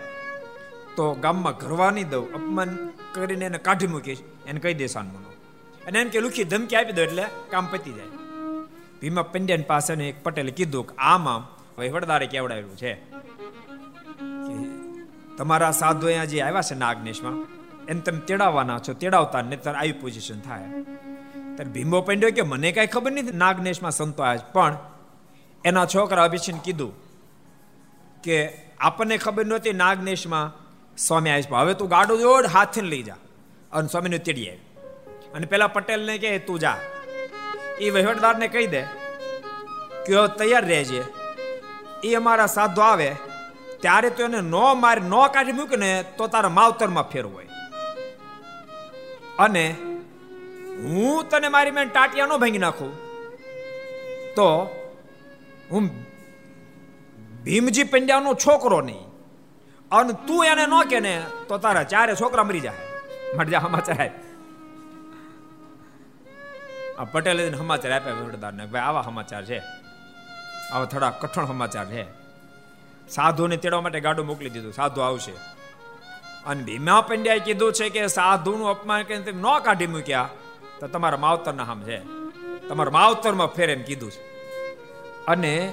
[0.96, 2.70] તો ગામમાં ઘરવા નહીં દઉં, અપમાન
[3.14, 5.30] કરીને એને કાઢી મૂકીશ, એને કહી દે સાનમનો
[5.86, 8.21] અને એમ કે, લુખી ધમકી આપી દો એટલે કામ પતી જાય.
[9.02, 11.28] ભીમા પંડ્યાની પાસે એક પટેલે કીધું કે, આમ
[11.78, 12.94] વહીવટદારે કેવડાવેલું છે?
[15.36, 17.32] તમારા સાધુ અહીંયા જે આવ્યા છે નાગનેશમાં,
[17.86, 20.64] એને તમે તેડાવવાના છો, તેડાવતા ને તાર આવી પોઝિશન થાય.
[21.56, 24.78] ત્યારે ભીમો પંડ્યો કે, મને કાંઈ ખબર નથી નાગનેશમાં સંતો આવ્યા પણ
[25.64, 26.92] એના છોકરા અભિષેન કીધું
[28.22, 28.48] કે,
[28.80, 30.52] આપણને ખબર નહોતી નાગનેશમાં
[30.96, 33.16] સ્વામી આવી હવે તું ગાડું જોડ હાથથી લઈ જા.
[33.72, 34.58] અને સ્વામીને તેડી આવી.
[35.34, 36.76] અને પેલા પટેલને કે તું જા.
[37.82, 38.82] એ વહીવટદારને કહી દે
[40.06, 41.02] કે તૈયાર રહેજે.
[42.04, 43.08] એ અમારા સાધુ આવે,
[43.82, 47.48] ત્યારે તો એને નો મારી, નો કાઢી મૂકે ને તો તારા માવતરમાં ફેર હોય.
[49.38, 49.64] અને
[50.82, 52.92] હું તને મારી મેં ટાટિયા નો ભાંગી નાખું,
[54.36, 54.48] તો
[55.70, 55.84] હું
[57.44, 59.06] ભીમજી પંડ્યાનો છોકરો નહીં.
[59.90, 61.14] અને તું એને ન કે ને
[61.48, 62.82] તો તારા ચારે છોકરા મરી જાય.
[63.36, 64.10] માટે સમાચાર
[66.98, 68.66] આ પટેલે સમાચાર આપ્યા વડદારને.
[68.66, 69.58] ભાઈ, આવા સમાચાર છે.
[70.72, 72.04] આવા થોડા કઠણ સમાચાર છે.
[73.08, 74.72] સાધુને તેડવા માટે ગાડું મોકલી દીધું.
[74.72, 75.32] સાધુ આવશે.
[76.46, 80.28] અને ભીમા પંડ્યાએ કીધું છે કે સાધુનું અપમાન કરીને તેમ ન કાઢી મૂક્યા,
[80.80, 81.98] તો તમારા માવતરના નામ છે.
[82.68, 84.20] તમારા માવતરમાં ફેર એમ કીધું છે.
[85.26, 85.72] અને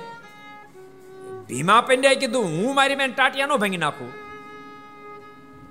[1.47, 4.11] ભીમા પંડ્યાએ કીધું, હું મારી બેન ટાટિયા નો ભાંગી નાખું.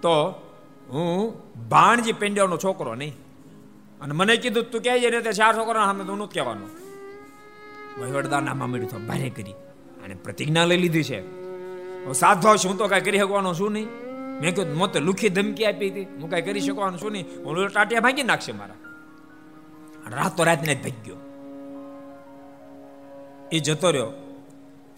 [0.01, 0.31] તો
[0.89, 3.28] હું ભાણજી પંડ્યાનો છોકરો નહીં.
[4.01, 6.69] અને મને કીધું, તું કહે છે તે ચાર છોકરા સામે તો નથી કહેવાનું.
[8.01, 9.53] વહીવટદાર નામા મળ્યું તો ભારે કરી
[10.05, 11.21] અને પ્રતિજ્ઞા લઈ લીધી છે.
[12.13, 13.87] સાધો છું તો કાંઈ કરી શકવાનો છું નહીં.
[14.41, 16.03] મેં કીધું, મોતે લુખી ધમકી આપી હતી.
[16.03, 17.25] હું કાંઈ કરી શકવાનું છું નહીં.
[17.45, 18.75] હું ટાટિયા ભાંગી નાખશે મારા.
[20.17, 21.17] રાતો રાતને જ ભાગ્યો.
[23.53, 24.09] એ જતો રહ્યો.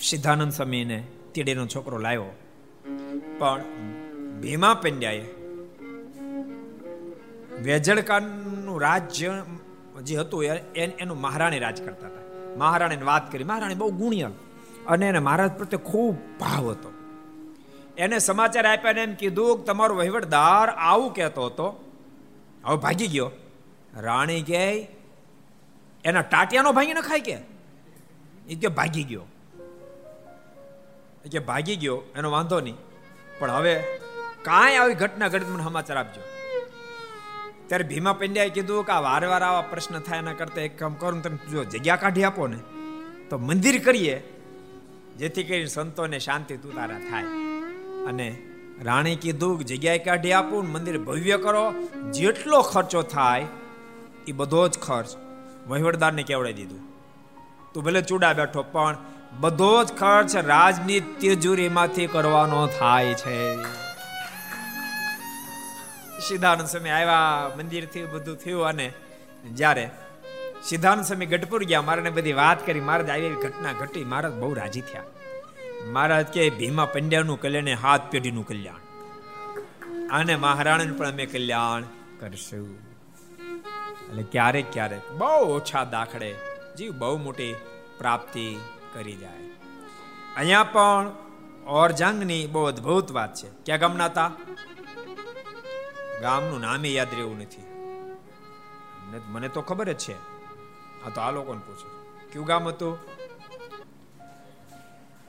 [0.01, 2.33] સિદ્ધાનંદ સ્વામીને તીડેનો છોકરો લાવ્યો.
[3.39, 3.63] પણ
[4.41, 5.21] ભીમા પંડ્યાએ
[8.81, 9.61] વેજળકાનું
[9.95, 12.21] રાજ્ય જે હતું એનું મહારાણી રાજ કરતા હતા.
[12.57, 13.45] મહારાણીને વાત કરી.
[13.45, 14.31] મહારાણી બહુ ગુણિયલ
[14.87, 16.93] અને એને મહારાજ પ્રત્યે ખૂબ ભાવ હતો.
[17.99, 21.93] એને સમાચાર આપ્યા ને એમ કીધું કે તમારો વહીવટદાર આવું કહેતો હતો.
[22.65, 23.31] હવે ભાગી ગયો.
[23.97, 24.89] રાણી કે
[26.05, 27.39] એના ટાટિયાનો ભાંગી ન ખાય કે?
[28.49, 29.23] એ કે, ભાગી ગયો.
[31.33, 32.03] કે, ભાગી ગયો.
[32.17, 32.77] એનો વાંધો નહીં.
[33.39, 33.85] પણ હવે
[34.43, 36.40] કાંઈ આવી ઘટના ઘડી મને સમાચાર આપજો.
[37.71, 40.95] ત્યારે ભીમા પંડ્યાએ કીધું કે આ વાર વાર આવા પ્રશ્ન થાય એના કરતા એક કામ
[40.95, 42.57] કરું તમે જો જગ્યા કાઢી આપો ને,
[43.31, 44.17] તો મંદિર કરીએ,
[45.19, 47.25] જેથી કરીને સંતોને શાંતિ તુતારા થાય.
[48.09, 48.39] અને
[48.83, 51.65] રાણી કીધું જગ્યાએ કાઢી આપું મંદિર ભવ્ય કરો,
[52.13, 53.47] જેટલો ખર્ચો થાય
[54.27, 55.09] એ બધો જ ખર્ચ
[55.69, 56.83] વહીવટદારને કેવડાવી દીધું.
[57.75, 58.97] તું ભલે ચૂડા બેઠો, પણ
[59.41, 63.39] બધો જ ખર્ચ રાજની તિજોરીમાંથી કરવાનો થાય છે.
[66.29, 68.93] સિદ્ધાનંદ સ્વામી આવ્યા, મંદિરથી બધું થયું અને
[69.53, 69.91] જ્યારે
[70.63, 72.81] સિદ્ધાનંદ સ્વામી ગઢપુર ગયા મારાને બધી વાત કરી.
[72.81, 74.05] મહારાજ આવી ઘટના ઘટી.
[74.05, 75.03] મહારાજ બહુ રાજી થયા.
[75.93, 78.77] મહારાજ કે, ભીમા પંડ્યાનું કલ્યાણ હાથ પેઢીનું કલ્યાણ.
[80.09, 81.83] અને મહારાણાનું પણ અમે કલ્યાણ
[82.21, 82.91] કરશું.
[84.09, 86.35] એટલે ક્યારેક ક્યારેક બહુ ઓછા દાખડે
[86.79, 87.55] જીવ બહુ મોટી
[87.99, 88.59] પ્રાપ્તિ
[88.95, 89.51] કરી જાય.
[90.37, 91.11] અહીંયા પણ
[91.67, 93.49] ઓરજંગની બહુ અદભુત વાત છે.
[93.65, 94.33] ક્યાં ગામના હતા?
[96.21, 97.63] ગામનું નામે યાદ રહેવું નથી.
[99.27, 100.15] મને તો ખબર જ છે.
[101.05, 102.17] આ તો આ લોકોને પૂછો.
[102.33, 102.99] કયું ગામ હતું?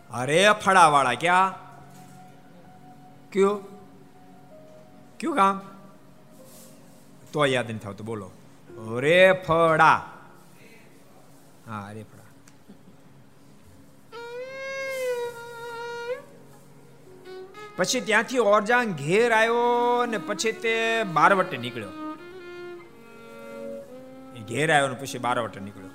[0.09, 1.53] અરે ફળાવાળા ક્યાં?
[3.31, 3.63] કયું?
[5.17, 5.61] કયું ગામ?
[7.33, 8.31] તો યાદ નથી થતું બોલો.
[8.99, 10.11] રે ફળા.
[11.67, 12.03] હા રે
[17.81, 21.89] પછી ત્યાંથી ઓરજાંગ ઘેર આવ્યો ને પછી તે બારવટે નીકળ્યો.
[24.49, 25.93] ઘેર આવ્યો ને પછી બારવટે નીકળ્યો.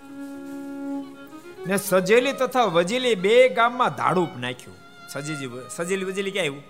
[1.66, 4.76] ને સજેલી તથા વજેલી બે ગામમાં ધાડુપ નાખ્યું.
[5.12, 6.62] સજેલી સજેલી વજેલી ક્યાં આવ્યું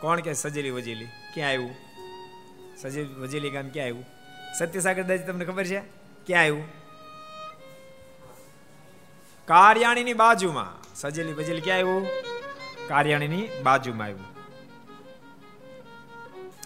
[0.00, 1.08] કોણ કે સજેલી વજેલી?
[1.34, 1.74] ક્યાં આવ્યું
[2.82, 4.04] સજેલી વજેલી ગામ ક્યાં આવ્યું
[4.58, 5.80] સત્યસાગર દાજી તમને ખબર છે?
[6.26, 6.64] ક્યાં આવ્યું
[9.48, 10.94] કારિયાણીની બાજુમાં.
[10.94, 12.08] સજેલી વજેલી ક્યાં આવ્યું
[12.88, 14.35] કારિયાણીની બાજુમાં આવ્યું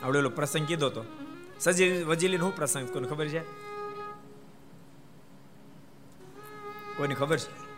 [0.03, 1.05] આવડેલો પ્રસંગ કીધો તો.
[1.61, 2.89] સજી વજીલી હું પ્રસંગ?
[2.93, 3.71] કોને ખબર છે?
[6.97, 7.71] કોઈને ખબર છે?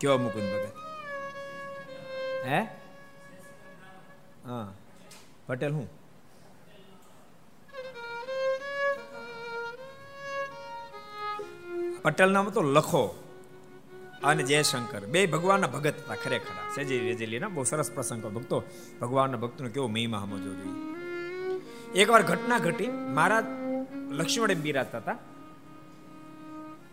[0.00, 0.74] કેવા મુકુંદ ભગત
[2.44, 2.60] હે?
[4.44, 4.72] હા.
[5.46, 6.00] પટેલ હું?
[12.02, 13.29] પટેલ નામ તો લખો.
[14.24, 15.00] અને જયશંકર.
[15.00, 16.74] બે ભગવાનના ભગત હતા ખરેખર.
[16.74, 18.26] સેજી વેજેલીના બહુ સરસ પ્રસંગ.
[18.26, 18.62] ભક્તો,
[19.00, 20.90] ભગવાનના ભક્તનો કેવો મહિમા સમજવો જોઈએ.
[22.02, 22.86] એકવાર ઘટના ઘટી.
[22.86, 23.44] મહારાજ
[24.10, 25.16] લક્ષ્મણે બિરાજતા હતા.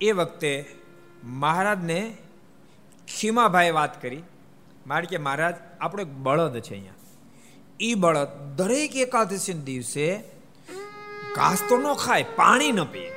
[0.01, 0.75] એ વખતે
[1.23, 2.17] મહારાજને
[3.19, 4.23] ખીમાભાઈ વાત કરી.
[4.87, 6.93] મારે કે, મહારાજ, આપણો એક બળદ છે અહીંયા.
[7.79, 10.23] એ બળદ દરેક એકાદશી દિવસે
[11.35, 13.11] ઘાસ તો ન ખાય, પાણી ન પીએ.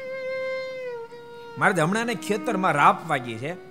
[1.58, 3.69] મારે હમણાં ખેતરમાં રાપ વાગી છે.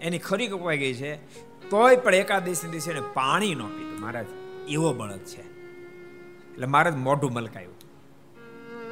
[0.00, 1.16] એની ખરી કપાઈ ગઈ છે?
[1.70, 4.00] તોય પણ એકાદશી દિવસે એને પાણી ન પીધું.
[4.00, 4.26] મહારાજ,
[4.68, 5.40] એવો બળદ છે.
[6.52, 7.74] એટલે મહારાજ મોઢું મલકાયું.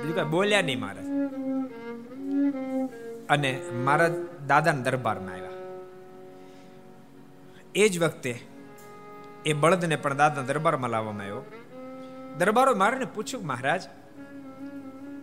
[0.03, 1.05] બીજું કઈ બોલ્યા નહીં મહારાજ.
[3.29, 4.11] અને મારા
[4.47, 5.49] દાદાના દરબારમાં આવ્યા.
[7.75, 8.41] એ જ વખતે
[9.47, 11.43] એ બળદને પણ દાદા દરબારમાં લાવવામાં આવ્યો.
[12.39, 13.83] દરબારો મારે પૂછ્યું, મહારાજ,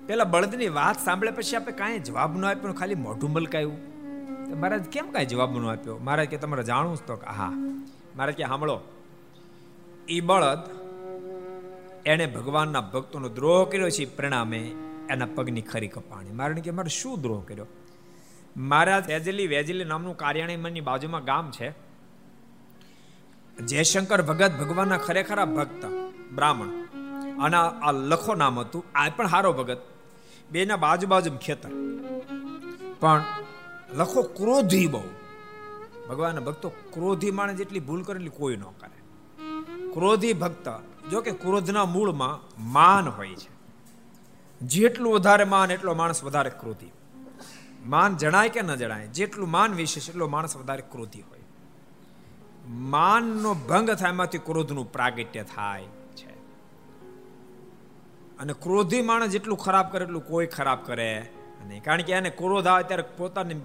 [0.08, 2.74] પેલા બળદની વાત સાંભળે પછી આપણે કાંઈ જવાબ ન આપ્યો?
[2.74, 3.95] ખાલી મોઢું મલકાયું.
[4.54, 5.98] મહારાજ કેમ કાંઈ જવાબ ન આપ્યો?
[5.98, 7.50] મહારાજ કે, તમારે જાણવું તો હા.
[8.16, 8.80] મહારાજ કે, સાંભળો.
[10.10, 10.60] ઈ બળદ
[12.06, 14.76] એણે ભગવાનના ભક્તોનો દ્રોહ કર્યો છે પરિણામે
[15.10, 16.32] એના પગની ખરી કપાણી.
[16.32, 17.66] મારે કે, મારે શું દ્રોહ કર્યો?
[18.58, 21.74] મારા વેજલી વેજલી નામનું કાર્યાણી મનની બાજુમાં ગામ છે.
[23.66, 25.86] જયશંકર ભગત ભગવાનના ખરેખર ભક્ત,
[26.36, 26.68] બ્રાહ્મણ.
[27.42, 29.78] અને આ લખો નામ હતું, આ પણ હારો ભગત.
[30.52, 31.70] બેના બાજુ બાજુ ખેતર.
[33.00, 33.24] પણ
[33.94, 35.04] લખો ક્રોધી બહુ.
[36.10, 38.96] ભગવાન ભક્તો ક્રોધી માણસ જેટલી ભૂલ કરે એટલી કોઈ ન કરે.
[39.94, 40.70] ક્રોધી ભક્ત,
[41.10, 43.56] જો કે ક્રોધના મૂળમાં માન હોય છે.
[44.62, 46.92] જેટલું વધારે માન, એટલો માણસ વધારે ક્રોધી.
[47.86, 51.40] માન જણાય કે ન જણાય, જેટલું માન વિશેષ એટલો માણસ વધારે ક્રોધી હોય.
[52.68, 55.84] માનનો ભંગ થાય એમાંથી ક્રોધનું પ્રાગટ્ય થાય
[56.16, 56.36] છે.
[58.38, 61.32] અને ક્રોધી માણસ જેટલું ખરાબ કરે એટલું કોઈ ખરાબ કરે
[61.68, 63.56] નહીં કારણ કે એને ક્રોધ આવે ત્યારે પોતાની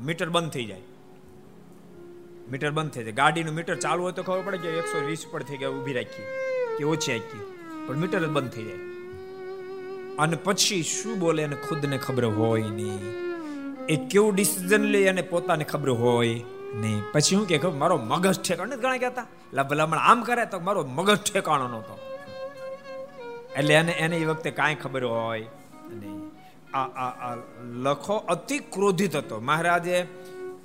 [0.00, 0.80] મીટર બંધ થઈ જાય.
[2.50, 3.12] મીટર બંધ થઈ જાય.
[3.12, 6.22] ગાડીનું મીટર ચાલુ હોય તો ખબર પડે કે એકસો વીસ પર થઈ ગયા, ઊભી રાખી.
[6.78, 7.40] કે ઓછી રાખી.
[7.86, 8.76] પણ મીટર જ બંધ થઈ જાય.
[10.18, 12.98] અને પછી શું બોલે એને ખુદને ખબર હોય નહીં.
[13.86, 16.40] એ કેવું ડિસિઝન લે એને પોતાને ખબર હોય
[16.74, 17.02] નહીં.
[17.12, 19.22] પછી શું કે મારો મગજ ઠેકાણો ઘણા કહેતા?
[19.22, 21.98] એટલે ભલામણ આમ કરે તો મારો મગજ ઠેકાણો નહોતો.
[23.56, 25.46] એટલે એને એને એ વખતે કાંઈ ખબર હોય
[25.90, 26.25] નહીં.
[26.74, 29.40] આ આ આ લખો અતિ ક્રોધિત હતો.
[29.40, 30.06] મહારાજે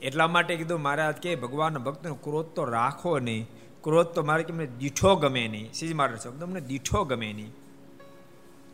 [0.01, 3.49] એટલા માટે કીધું, મહારાજ, કે ભગવાન ભક્તનો ક્રોધ તો રાખો નહીં.
[3.83, 5.73] ક્રોધ તો મારે કે દીઠો ગમે નહીં.
[5.73, 7.53] સીજ મારે શબ્દ તમને દીઠો ગમે નહીં.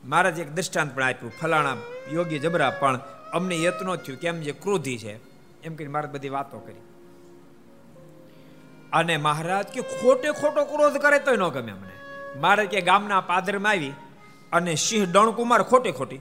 [0.05, 1.77] મહારાજ એક દ્રષ્ટાંત પણ આપ્યું, ફલાણા
[2.11, 2.99] યોગ્ય જબરા, પણ
[3.33, 5.19] અમને યત્નો થયું, કેમ જે ક્રોધી છે?
[5.63, 6.81] એમ કરી મારે બધી વાતો કરી.
[8.93, 11.93] અને મહારાજ કે, ખોટે ખોટો ક્રોધ કરે તો ન ગમે અમને.
[12.39, 13.93] મારે કે, ગામના પાદરમાં આવી
[14.51, 16.19] અને સિંહ ડણકુમાર ખોટે ખોટી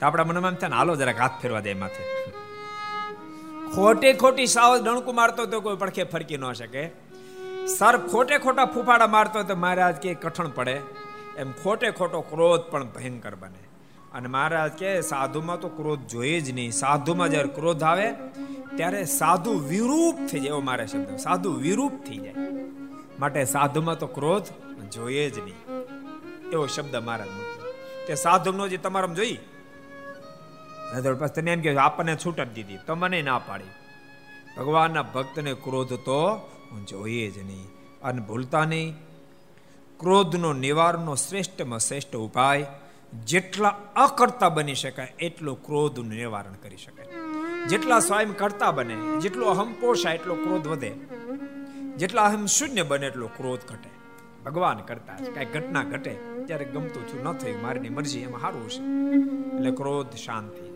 [0.00, 2.32] તો આપણા મનમાં એમ થાય હાલો, જરાક હાથ ફેરવા દે માથે.
[3.74, 6.90] ખોટે ખોટી સાવ ડણકુ મારતો તો કોઈ પડખે ફરકી ન શકે.
[7.66, 10.80] સર ખોટે ખોટા ફૂફાડા મારતો તો મહારાજ કે કઠણ પડે.
[11.36, 13.64] એમ ખોટે ખોટો ક્રોધ પણ ભયંકર બને.
[14.12, 16.72] અને મહારાજ કે, સાધુમાં તો ક્રોધ જોઈએ જ નહીં.
[16.72, 18.12] સાધુમાં જ્યારે ક્રોધ આવે,
[18.76, 20.48] ત્યારે સાધુ વિરૂપ થઈ જાય.
[20.48, 22.34] એવો મારે શબ્દ સાધુ વિરૂપ થઈ જાય.
[23.18, 24.44] માટે સાધુમાં તો ક્રોધ
[24.90, 25.56] જોઈએ જ નહીં.
[26.52, 27.28] એવો શબ્દ મહારાજ
[28.06, 29.38] તે સાધુનો જે તમારા જોઈ
[30.92, 33.64] પછી તમે એમ કે આપણને છૂટ જ દીધી તમને ના પાડી.
[34.56, 36.50] ભગવાનના ભક્તને ક્રોધ તો
[36.88, 37.66] જોઈએ જ નહીં
[38.02, 38.94] અને ભૂલતા નહીં.
[40.00, 42.66] ક્રોધનો નિવારણનો શ્રેષ્ઠમાં શ્રેષ્ઠ ઉપાય,
[43.24, 47.06] જેટલા અકર્તા બની શકાય, એટલું ક્રોધનું નિવારણ કરી શકાય.
[47.66, 50.90] જેટલા સ્વયં કરતા બને, જેટલો અહમ પોષાય, એટલો ક્રોધ વધે.
[51.96, 53.90] જેટલા અહમ શૂન્ય બને, એટલો ક્રોધ ઘટે.
[54.44, 56.14] ભગવાન કરતા કઈ ઘટના ઘટે,
[56.46, 58.82] ત્યારે ગમતું છું ન થયું, મારીની મરજી, એમાં સારું હશે.
[59.56, 60.73] એટલે ક્રોધ શાંત.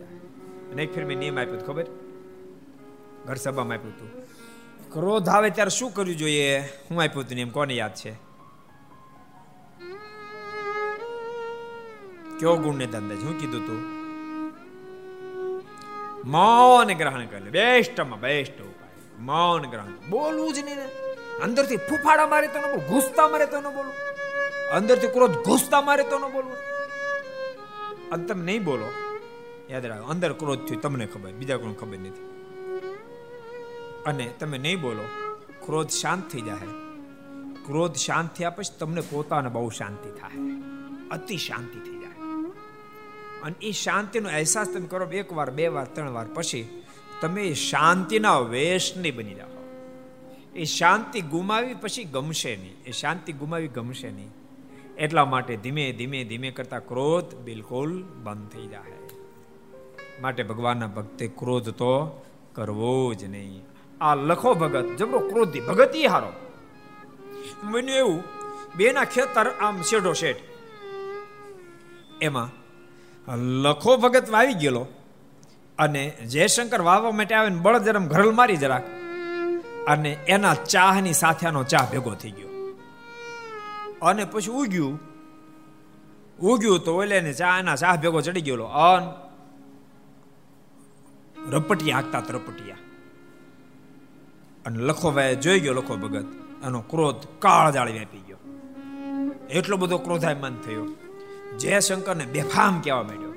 [0.73, 1.87] અને એક ફેર મેં નિયમ આપ્યો ખબર?
[3.27, 4.11] ઘર સભામાં આપ્યું હતું.
[4.93, 6.59] ક્રોધ આવે ત્યારે શું કરવું જોઈએ?
[6.61, 8.13] હું આપ્યું હતું નિયમ, કોને યાદ છે?
[12.41, 13.99] કયો ગુણ ને અંદાજ હું કીધું તું.
[16.31, 19.19] મૌન ગ્રહણ કરે બેસ્ટમાં બેસ્ટ ઉપાય.
[19.19, 20.11] મૌન ગ્રહણ.
[20.11, 20.79] બોલવું જ નહીં
[21.43, 23.93] અંદરથી ફૂફાડા મારે તો ન બોલું ઘૂસતા મારે તો ન બોલું
[24.73, 26.57] અંદરથી ક્રોધ, ઘૂસતા મારે તો ન બોલવું.
[28.11, 29.08] અને તમે નહીં બોલો.
[29.71, 32.27] યાદ રાખો, અંદર ક્રોધ થયો, તમને ખબર, બીજા કોઈ ખબર નથી.
[34.07, 35.03] અને તમે નહીં બોલો,
[35.67, 36.69] ક્રોધ શાંત થઈ જાય
[37.67, 40.39] ક્રોધ શાંત થયા પછી તમને પોતાને બહુ શાંતિ થાય
[41.11, 42.43] અતિ શાંતિ થઈ જાય
[43.43, 46.83] અને એ શાંતિનો અહેસાસ તમે કરો, એક વાર, બે વાર, ત્રણ વાર પછી
[47.21, 49.49] તમે શાંતિના વેશની બની જાઓ
[50.57, 52.77] એ શાંતિ ગુમાવી પછી ગમશે નહીં.
[52.87, 54.31] એ શાંતિ ગુમાવી ગમશે નહીં.
[54.97, 58.98] એટલા માટે ધીમે ધીમે ધીમે કરતા ક્રોધ બિલકુલ બંધ થઈ જાય
[60.21, 61.93] માટે ભગવાનના ભક્તે ક્રોધ તો
[62.55, 63.63] કરવો જ નહીં.
[64.01, 66.33] આ લખો ભગત, જબરો ક્રોધી, ભગત ઈ હારો.
[67.63, 68.23] મને એવું,
[68.77, 70.41] બેના ખેતર આમ શેઢો શેઠ
[72.23, 72.51] એમાં,
[73.63, 74.85] લખો ભગત વાવી ગયેલો,
[75.79, 78.87] અને જયશંકર વાવવા માટે આવે ને બળદ જરમ ઘરલ મારી જરાક,
[79.87, 82.51] અને એના ચાહની સાથે આનો ચા ભેગો થઈ ગયો.
[84.03, 84.95] અને પછી ઉગ્યું
[86.41, 88.65] ઉગ્યું તો ઓલે ને ચા, એના ચા ભેગો ચડી ગયેલો.
[88.65, 89.03] અન
[91.51, 92.77] રપટિયા હાંકતા રપટિયા.
[94.67, 96.25] અને લખો ભાઈ જોઈ ગયો લખો ભગત,
[96.65, 98.37] એનો ક્રોધ કાળ જાળી વ્યાપી ગયો.
[99.51, 100.87] એટલો બધો ક્રોધાયમાન થયો.
[101.59, 103.29] જયશંકરને બેફામ કહેવા માંડ્યો.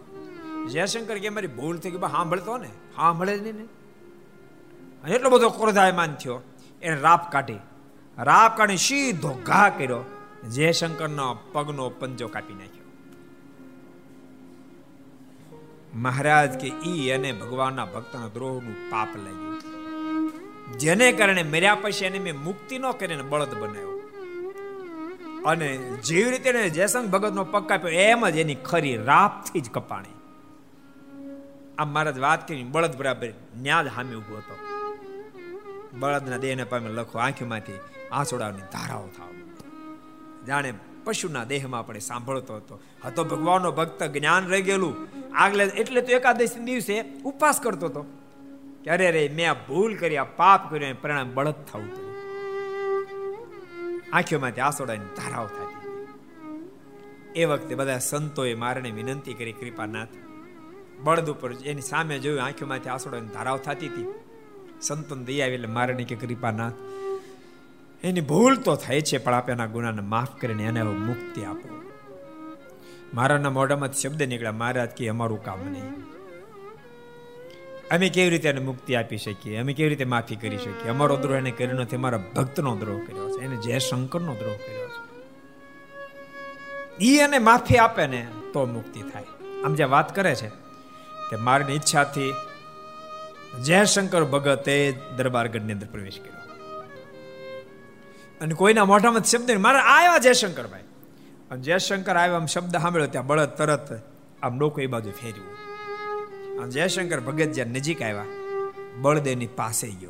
[0.65, 2.67] જયશંકર કે મારી ભૂલ થઈ ગઈ સાંભળતો ને?
[2.67, 3.63] સાંભળે જ નહીં ને?
[5.03, 6.41] અને એટલો બધો ક્રોધાયમાન થયો.
[6.81, 7.55] એને રાપ કાઢી.
[8.17, 10.05] રાપ કાઢી સીધો ઘા કર્યો.
[10.49, 12.80] જયશંકરનો પગનો પંજો કાપી નાખ્યો.
[15.95, 19.61] મહારાજ કે ઈ અને ભગવાનના ભક્તના દ્રોહનું પાપ લાગ્યું.
[20.79, 23.91] જેને કારણે મર્યા પછી એને મેં મુક્તિ ન કરીને બળદ બનાવ્યો.
[25.45, 30.15] અને જેવી રીતે જયસંગ ભગતનો પગ કાપ્યો, એમ જ એની ખરી રાપથી જ કપાણી.
[31.77, 34.55] આમ મહારાજ વાત કરી, બળદ બરાબર ન્યાજ હામી ઊભો હતો.
[35.99, 37.73] બળદના દેહને પામે લખો, આંખીમાંથી
[38.11, 39.27] આંસોડાની ધારાઓ થાવ.
[40.47, 40.73] જાણે
[41.03, 42.79] પશુના દેહમાં આપણે સાંભળતો હતો.
[43.05, 44.95] હતો ભગવાનનો ભક્ત જ્ઞાન રહી ગયેલું.
[45.35, 48.05] આગલે એટલે તો એકાદશી દિવસે ઉપવાસ કરતો હતો.
[48.83, 52.11] કે અરે રે મેં આ ભૂલ કરી, આ પાપ કર્યું પરિણામ બળદ થવું હતું
[54.13, 55.81] આંખીઓમાંથી આસોડાની ધારાઓ થતી.
[57.35, 60.07] એ વખતે બધા સંતોએ મારને વિનંતી કરી, કૃપાનાથ,
[60.99, 64.05] બળદ ઉપર એની સામે જોયું આંખીઓમાંથી આસોડાની ધારાઓ થતી હતી.
[64.81, 66.73] સંતોન દઈ આવી એટલે મારણી કે કૃપાનાથ
[68.03, 71.81] એની ભૂલ તો થાય છે, પણ આપ એના ગુનાને માફ કરીને એને હવે મુક્તિ આપો.
[73.13, 75.91] મારાના મોઢામાં શબ્દ નીકળ્યા, મહારાજ, કે અમારું કામ નહીં.
[77.91, 79.57] અમે કેવી રીતે એને મુક્તિ આપી શકીએ?
[79.57, 80.89] અમે કેવી રીતે માફી કરી શકીએ?
[80.89, 84.87] અમારો દ્રોહ એને કર્યો નથી અમારા ભક્તનો દ્રોહ કર્યો છે, એને જય શંકરનો દ્રોહ કર્યો
[84.87, 85.11] છે.
[87.03, 89.23] ઈ એને માફી આપે ને તો મુક્તિ થાય.
[89.65, 90.47] આમ જે વાત કરે છે
[91.29, 92.33] કે મારી ઈચ્છાથી
[93.63, 96.40] જયશંકર ભગતે દરબારગઢની અંદર પ્રવેશ કર્યો.
[98.41, 100.81] અને કોઈના મોઢામાં શબ્દ મારા આવ્યા જયશંકરભાઈ.
[101.51, 104.01] અને જયશંકર આવ્યા, આમ શબ્દ સાંભળ્યો, ત્યાં બળદ તરત
[104.43, 105.47] આમ ડોકો એ બાજુ ફેર્યું.
[106.61, 108.25] અને જયશંકર ભગત જ્યાં નજીક આવ્યા
[108.97, 110.09] બળદેવની પાસે ગયો.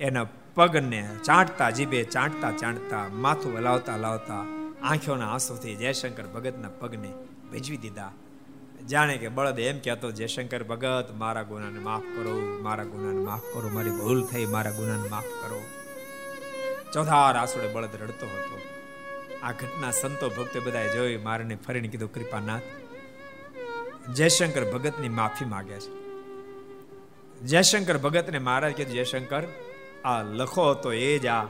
[0.00, 4.46] એના પગને ચાંટતા, જીભે ચાંટતા ચાંટતા, માથું હલાવતા હલાવતા
[4.82, 7.12] આંખોના આંસુથી જયશંકર ભગતના પગને
[7.52, 8.12] ભેજવી દીધા.
[8.88, 13.68] જાણે કે બળદ એમ કહેતો, જયશંકર ભગત, મારા ગુનાને માફ કરો, મારા ગુનાને માફ કરો,
[13.68, 15.62] મારી ભૂલ થઈ, મારા ગુનાને માફ કરો.
[16.94, 18.60] ચોથાર આસુડે બળદ રડતો હતો.
[19.42, 22.62] આ ઘટના સંતો ભક્તો બધાએ જોઈ, મારને ફરીને કીધું, કૃપાનાથ,
[24.10, 26.02] જયશંકર ભગતની માફી માગે છે.
[27.40, 29.42] જયશંકર ભગતને મહારાજ કીધું, જયશંકર,
[30.04, 31.44] આ લખો હતો એ જ આ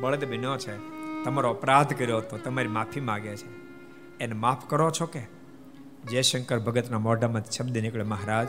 [0.00, 0.76] બળદ બન્યો છે.
[1.24, 3.48] તમારો અપરાધ કર્યો હતો તમારી માફી માગે છે.
[4.18, 5.20] એને માફ કરો છો કે?
[6.10, 8.48] જયશંકર ભગતના મોઢામાં શબ્દ નીકળે મહારાજ,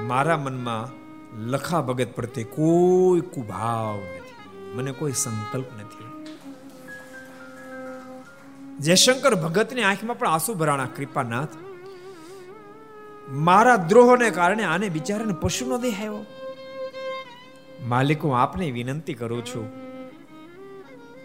[0.00, 1.08] મારા મનમાં
[1.38, 4.27] લખા ભગત પ્રત્યે કોઈ કુભાવ નથી.
[4.74, 6.08] મને કોઈ સંકલ્પ નથી.
[8.80, 11.48] જયશંકર ભગતની આંખમાં પણ આંસુ ભરાણા કૃપાનાથ.
[13.28, 16.26] મારા દ્રોહોને કારણે આને બિચારાને પશુનો દેહ આવ્યો
[17.82, 19.70] માલિક, હું આપને વિનંતી કરું છું.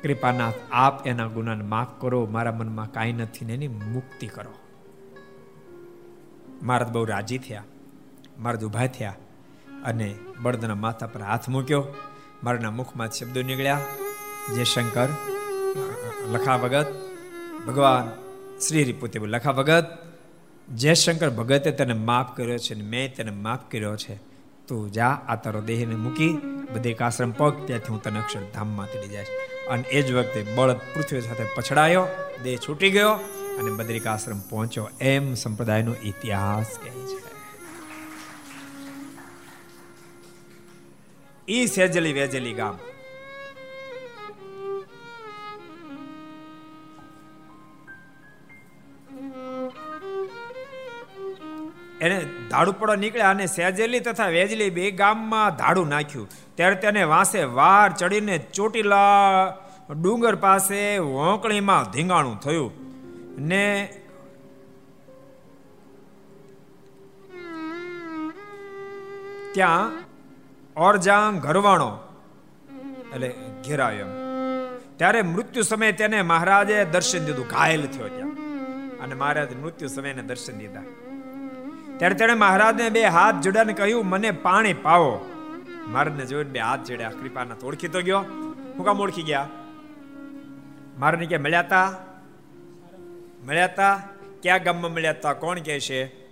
[0.02, 4.54] કૃપાનાથ, આપ એના ગુનાને માફ કરો, મારા મનમાં કાંઈ નથી ને એની મુક્તિ કરો.
[6.64, 7.64] મહારાજ બહુ રાજી થયા
[8.40, 9.16] મહારાજ ઊભા થયા
[9.84, 11.88] અને બળદના માથા પર હાથ મૂક્યો.
[12.44, 13.80] મારના મુખમાં શબ્દો નીકળ્યા?
[14.56, 15.08] જે શંકર.
[16.32, 16.86] લખા ભગત.
[17.68, 18.24] ભગવાન
[18.60, 19.86] શ્રી પોતે લખા ભગત
[20.76, 24.16] જયશંકર ભગતે તને માફ કર્યો છે ને મેં તને માફ કર્યો છે.
[24.68, 26.30] તું જા, આ તારો દેહને મૂકી,
[26.74, 29.26] બધે આશ્રમ પગ, ત્યાંથી હું તને અક્ષરધામમાં તેડી જાય
[29.70, 32.08] અને એ જ વખતે બળદ પૃથ્વી સાથે પછડાયો,
[32.44, 33.14] દેહ છૂટી ગયો
[33.60, 34.90] અને બદ્રિકાશ્રમ પહોંચ્યો.
[35.02, 37.33] એમ સંપ્રદાયનો ઇતિહાસ કહે છે.
[41.50, 42.78] ઈ સેજલી વેજલી ગામ.
[52.02, 56.30] એને ધાડુ પડવા નીકળ્યા અને સેજેલી તથા વેજલી બે ગામમાં ધાડું નાખ્યું.
[56.56, 59.48] ત્યારે તેને વાંસે વાર ચડીને ચોટીલા
[60.02, 62.72] ડુંગર પાસે વોંકણીમાં ધીંગાણું થયું.
[63.38, 63.94] ને
[69.54, 70.03] ત્યાં
[70.78, 71.98] ઓરજાંગ ઘરવાણો.
[73.14, 73.36] એટલે
[73.68, 74.06] ઘેરાયો
[74.98, 78.30] ત્યારે મૃત્યુ સમયે તેને મહારાજે દર્શન દીધું, ઘાયલ થયો ત્યાં.
[79.00, 80.82] અને મહારાજ મૃત્યુ સમયે દર્શન દીધા.
[81.98, 85.26] ત્યારે તેણે મહારાજને બે હાથ જોડ્યા કહ્યું, મને પાણી પાવો.
[85.88, 88.20] મહારાજને જોઈને બે હાથ જોડ્યા કૃપાના ઓળખી તો ગયો.
[88.78, 89.50] હું કામ ઓળખી ગયા?
[90.98, 91.94] મહારાજને કે મળ્યા હતા
[93.48, 94.02] મળ્યા હતા
[94.42, 95.34] ક્યાં ગામમાં મળ્યા તા?
[95.34, 96.23] કોણ કે છે?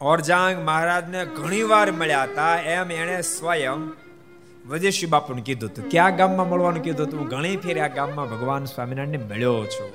[0.00, 2.56] ઓરજાંગ મહારાજને ઘણી વાર મળ્યા હતા.
[2.60, 3.92] એમ એણે સ્વયં
[4.66, 7.20] વજેશી બાપુને કીધું હતું કયા ગામમાં મળવાનું કીધું હતું.
[7.20, 9.88] હું ઘણી ફેર આ ગામમાં ભગવાન સ્વામિનારાયણને મળ્યો છું.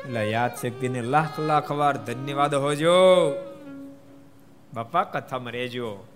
[0.00, 2.94] એટલે યાદ શક્તિને લાખ લાખ વાર ધન્યવાદ હોજો.
[4.74, 6.06] બાપા, કથામાં રહેજો.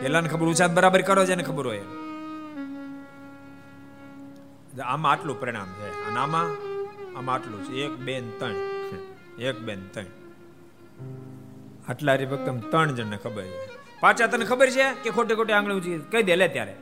[0.00, 1.80] પેલાને ખબર ઉચાત બરાબર કરો છે ને ખબર હોય
[4.84, 6.06] આમાં આટલું પરિણામ છે.
[6.06, 6.46] અને આમાં
[7.18, 7.72] આમાં આટલું છે.
[7.72, 8.73] એક બેન ત્રણ.
[9.38, 10.04] એક બેન, ત્રણ.
[11.88, 13.68] આટલા હરિભક્ત ત્રણ જણને ખબર છે.
[14.00, 16.74] પાછા તને ખબર છે કે ખોટે ખોટે આંગળી ઊંચી કહી દે, લે ત્યારે.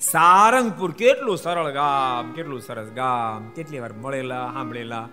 [0.00, 5.08] સારંગપુર કેટલું સરળ ગામ, કેટલું સરસ ગામ, કેટલી વાર મળેલા, સાંભળેલા.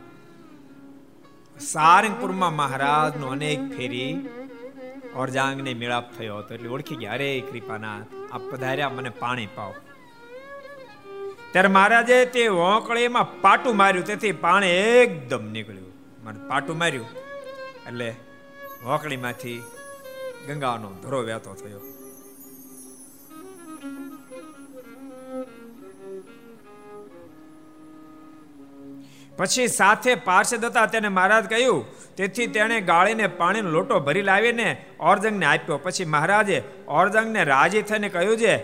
[1.60, 4.30] સારંગપુરમાં મહારાજનો અનેક ફેરી
[5.16, 7.12] ઓરજાંગને મેળાપ થયો હતો, એટલે ઓળખી ગયા.
[7.12, 9.74] અરે કૃપાનાથ આ પધાર્યા, મને પાણી પાવ
[11.56, 15.94] ત્યારે મહારાજે તે વોંકળીમાં પાટું માર્યું, તેથી પાણી એકદમ નીકળ્યું.
[16.24, 17.12] મને પાટું માર્યું,
[17.88, 18.08] એટલે
[18.86, 19.60] વોંકળીમાંથી
[20.48, 21.82] ગંગાનો ધરો વહેતો થયો.
[29.40, 31.84] પછી સાથે પાર્ષદ હતા તેને મહારાજ કહ્યું,
[32.18, 34.70] તેથી તેણે ગાળીને પાણીનો લોટો ભરી લાવીને
[35.12, 35.84] ઓરજંગને આપ્યો.
[35.86, 36.58] પછી મહારાજે
[37.00, 38.56] ઓરજંગને રાજી થઈને કહ્યું છે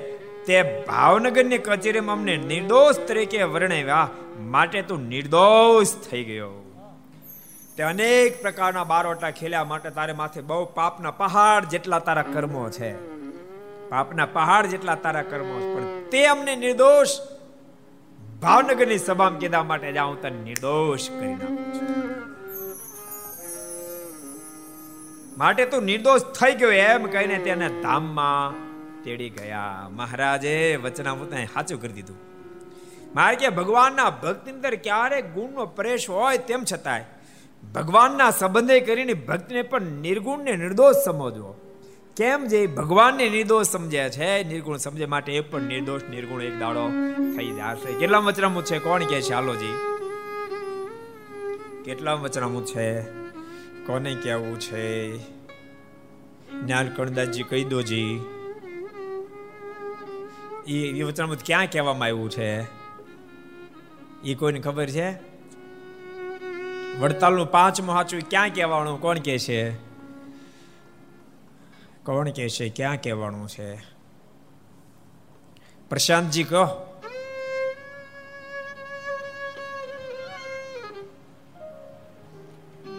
[0.45, 4.09] તે ભાવનગરની કચેરીમાં અમને નિર્દોષ તરીકે વર્ણવ્યા.
[4.39, 6.51] માટે તું નિર્દોષ થઈ ગયો.
[7.77, 12.91] તે અનેક પ્રકારના બારોટા ખેલ્યા માટે તારે માથે બહુ પાપના પહાડ જેટલા તારા કર્મો છે.
[13.89, 17.07] પાપના પહાડ જેટલા તારા કર્મો પણ તે અમને નિર્દોષ
[18.41, 22.11] ભાવનગરની સભામાં કીધા માટે જાઉં તને નિર્દોષ કરી નાખું છું.
[25.37, 28.70] માટે તું નિર્દોષ થઈ ગયો એમ કહીને તેને ધામમાં
[29.03, 29.87] તેડી ગયા.
[29.91, 32.17] મહારાજે વચનામૃતને સાચું કરી દીધું.
[33.15, 37.03] મારે કે ભગવાનના ભક્તિ અંદર ક્યારે ગુણનો પ્રેશ હોય તેમ છતાંય
[37.73, 41.55] ભગવાનના સંબંધે કરીને ભક્તિને પણ નિર્ગુણને નિર્દોષ સમજવો.
[42.17, 46.89] કેમ જે ભગવાનને નિર્દોષ સમજે છે, નિર્ગુણ સમજે માટે એ પણ નિર્દોષ, નિર્ગુણ એક દાડો
[47.37, 48.79] થઈ જશે કેટલા વચનામું છે?
[48.79, 49.33] કોણ કે છે?
[49.33, 49.73] હાલોજી
[51.83, 53.01] કેટલા વચનામું છે?
[53.85, 55.17] કોને કેવું છે?
[56.61, 58.19] જ્ઞાનકણદાસજી કહી દોજી
[60.71, 62.61] એ વિવચનામૃત ક્યાં કહેવામાં આવ્યું છે?
[64.23, 65.09] એ કોઈને ખબર છે?
[66.99, 69.01] વડતાલનું પાંચમું સાચું ક્યાં કહેવાનું?
[69.01, 69.75] કોણ કે છે?
[72.03, 72.69] કોણ કે છે?
[72.69, 73.75] ક્યાં કહેવાનું છે?
[75.89, 76.67] પ્રશાંતજી કહો.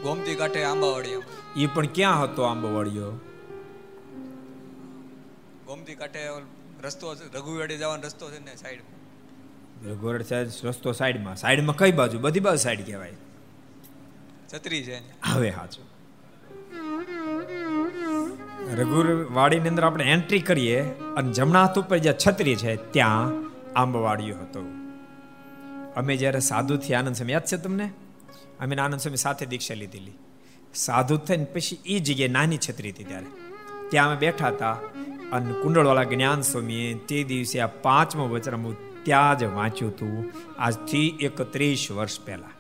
[0.03, 1.11] ગોમતી કાંઠે આંબાવાડી
[1.57, 3.13] એ પણ ક્યાં હતો આંબાવાડિયો
[5.67, 6.29] ગોમતી કાંઠે
[6.85, 8.81] રસ્તો રઘુવાડે જવાનો રસ્તો છે ને સાઈડ
[9.89, 12.19] રઘુવાડ સાહેબ રસ્તો સાઈડમાં સાઈડમાં કઈ બાજુ?
[12.19, 13.13] બધી બાજુ સાઈડ કહેવાય.
[14.55, 15.85] છત્રી છે હવે સાચું
[18.75, 20.83] રઘુર વાડીની અંદર આપણે એન્ટ્રી કરીએ
[21.17, 23.29] અને જમણા હાથ ઉપર જે છત્રી છે ત્યાં
[23.81, 24.61] આંબવાડિયું હતો.
[25.97, 27.91] અમે જ્યારે સાધુથી આનંદ સ્વામી યાદ છે તમને?
[28.61, 30.13] અમે આનંદ સ્વામી સાથે દીક્ષા લીધેલી.
[30.75, 33.27] સાધુ થઈને પછી એ જગ્યાએ નાની છત્રી હતી ત્યારે.
[33.89, 34.77] ત્યાં અમે બેઠા હતા.
[35.33, 40.33] અને કુંડળવાળા જ્ઞાન સ્વામીએ તે દિવસે આ પાંચમો વચરામું ત્યાં જ વાંચ્યું હતું.
[40.59, 42.51] આજથી એકત્રીસ વર્ષ પહેલા.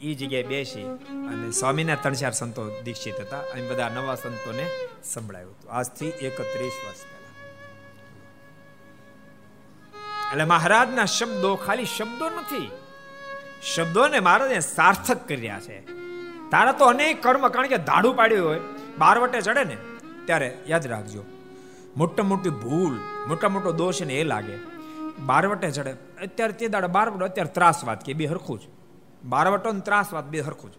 [0.00, 3.38] એ જગ્યાએ બેસી અને સ્વામીના ત્રણ ચાર સંતો દીક્ષિત હતા.
[3.38, 4.70] અને બધા નવા સંતોને
[5.04, 5.72] સંભળાયું હતું.
[5.72, 7.30] આજથી એકત્રીસ વર્ષ પહેલા.
[10.32, 12.70] એટલે મહારાજના શબ્દો ખાલી શબ્દો નથી.
[13.74, 15.80] શબ્દોને મહારાજે સાર્થક કર્યા છે.
[16.50, 18.60] તારા તો અનેક કર્મ, કારણ કે દાડું પાડ્યું હોય.
[18.98, 19.76] બારવટે ચડે ને,
[20.24, 21.24] ત્યારે યાદ રાખજો.
[21.96, 22.94] મોટા મોટી ભૂલ,
[23.28, 24.56] મોટા મોટો દોષ ને એ લાગે.
[25.18, 25.90] બારવટે ચડે.
[26.22, 28.62] અત્યારે તે દાડે બારવટો, અત્યારે ત્રાસવાદ કે બે હરખું જ.
[29.24, 30.74] બારવટો ને ત્રાસવાદ બે હરખું જ.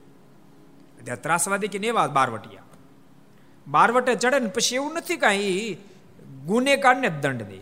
[1.02, 2.62] અત્યારે ત્રાસવાદી કે એવા બારવટિયા.
[3.68, 5.78] બારવટે ચડે ને પછી એવું નથી કાંઈ
[6.46, 7.60] ગુનેગારને જ દંડ દે.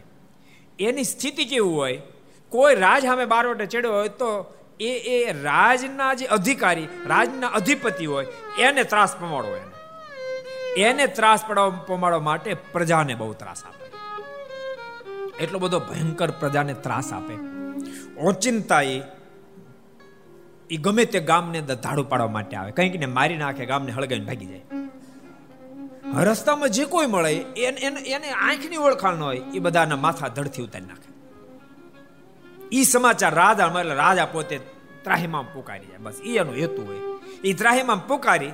[0.80, 2.02] એની સ્થિતિ કેવું હોય?
[2.50, 8.28] કોઈ રાજ સામે બારવટે ચડ્યો હોય તો એ એ રાજના જે અધિકારી, રાજના અધિપતિ હોય,
[8.60, 9.79] એને ત્રાસ પમાડો એને.
[10.78, 13.86] એને ત્રાસ પડાવવા પમાડવા માટે પ્રજાને બહુ ત્રાસ આપે.
[15.44, 17.34] એટલો બધો ભયંકર પ્રજાને ત્રાસ આપે.
[18.20, 19.02] ઓચિંતા એ
[20.70, 22.72] એ ગમે તે ગામને ધાડુ પાડવા માટે આવે.
[22.72, 24.62] કંઈક ને મારી નાખે, ગામને હળગાઈને ભાગી જાય.
[26.24, 31.10] રસ્તામાં જે કોઈ મળે, એને એને આંખની ઓળખાણ હોય એ બધાના માથા ધડથી ઉતારી નાખે.
[32.76, 34.60] ઈ સમાચાર રાજા એટલે રાજા પોતે
[35.04, 35.98] ત્રાહીમાં પુકારી જાય.
[35.98, 36.98] બસ એ એનો હેતુ હોય.
[37.44, 38.52] એ ત્રાહીમાં પુકારી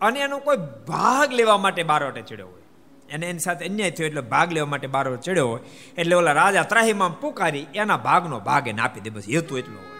[0.00, 0.56] અને એનો કોઈ
[0.88, 2.62] ભાગ લેવા માટે બારોટે ચડ્યો હોય.
[3.10, 5.60] એને એની સાથે અન્યાય થયો એટલે ભાગ લેવા માટે બારોટ ચડ્યો હોય.
[5.98, 9.10] એટલે ઓલા રાજા ત્રાહીમાં પુકારી એના ભાગનો ભાગ એને આપી દે.
[9.10, 9.96] બસ હેતુ એટલો હોય.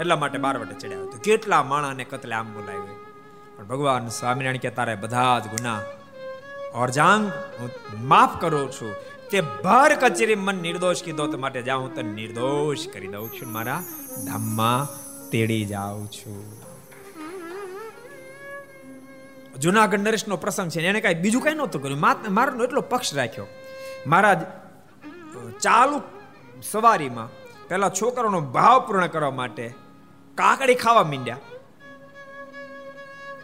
[0.00, 3.04] એટલા માટે બારવટે ચડ્યા હતો કેટલા માણાને કતલે આમ બોલાવ્યો
[3.56, 5.80] પણ ભગવાન સ્વામિનારાયણ કે તારે બધા જ ગુના.
[6.74, 7.70] અર્જાંગ હું
[8.08, 8.94] માફ કરું છું.
[9.30, 13.52] તે ભર કચેરી મન નિર્દોષ કીધો તો માટે જાઉં તને નિર્દોષ કરી દઉં છું.
[13.52, 13.82] મારા
[14.26, 14.88] ધામમાં
[15.30, 16.53] તેડી જાઉં છું.
[19.62, 22.00] જુનાગઢ નરેશનો પ્રસંગ છે એને કાંઈ બીજું કાંઈ નહોતું કર્યું.
[22.30, 23.46] મારનો એટલો પક્ષ રાખ્યો.
[24.06, 24.40] મહારાજ
[25.60, 26.02] ચાલુ
[26.62, 27.28] સવારીમાં
[27.68, 29.64] પહેલા છોકરાનો ભાવ પૂર્ણ કરવા માટે
[30.34, 31.38] કાકડી ખાવા માંડ્યા.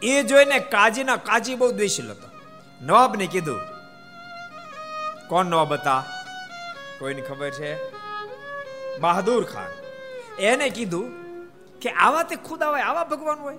[0.03, 2.27] એ જોઈને કાજીના કાજી બહુ દ્વેષીલ હતો.
[2.81, 3.59] નવાબને કીધું,
[5.29, 6.01] કોણ નવાબ હતા?
[6.99, 7.71] કોઈની ખબર છે?
[8.99, 9.71] બહાદુર ખાન.
[10.43, 11.07] એને કીધું
[11.81, 13.57] કે આવા તે ખુદ આવે આવા ભગવાન હોય?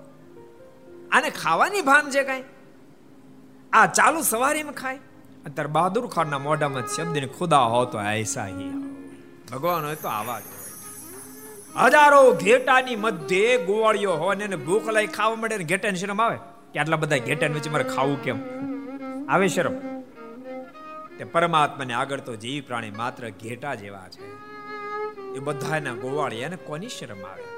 [1.13, 2.45] આને ખાવાની ભામ છે કાંઈ?
[3.73, 4.99] આ ચાલુ સવારીમાં ખાય?
[5.47, 8.71] અત્યારે બહાદુર ખાનના મોઢામાં શબ્દને ખુદા હો તો એસા હી
[9.53, 10.43] ભગવાન હોય તો આવા જ
[11.77, 16.39] હજારો ઘેટાની મધ્યે ગોવાળીઓ હોય ને ભૂખ લઈ ખાવા માટે ને ઘેટાની શરમ આવે?
[16.73, 18.39] કે આટલા બધા ઘેટા વચ્ચે મારે ખાવું કેમ?
[19.29, 19.75] આવે શરમ?
[21.19, 24.25] તે પરમાત્માને આગળ તો જીવ પ્રાણી માત્ર ઘેટા જેવા છે.
[25.35, 27.52] એ બધાના ગોવાળી એને કોની શરમ આવે?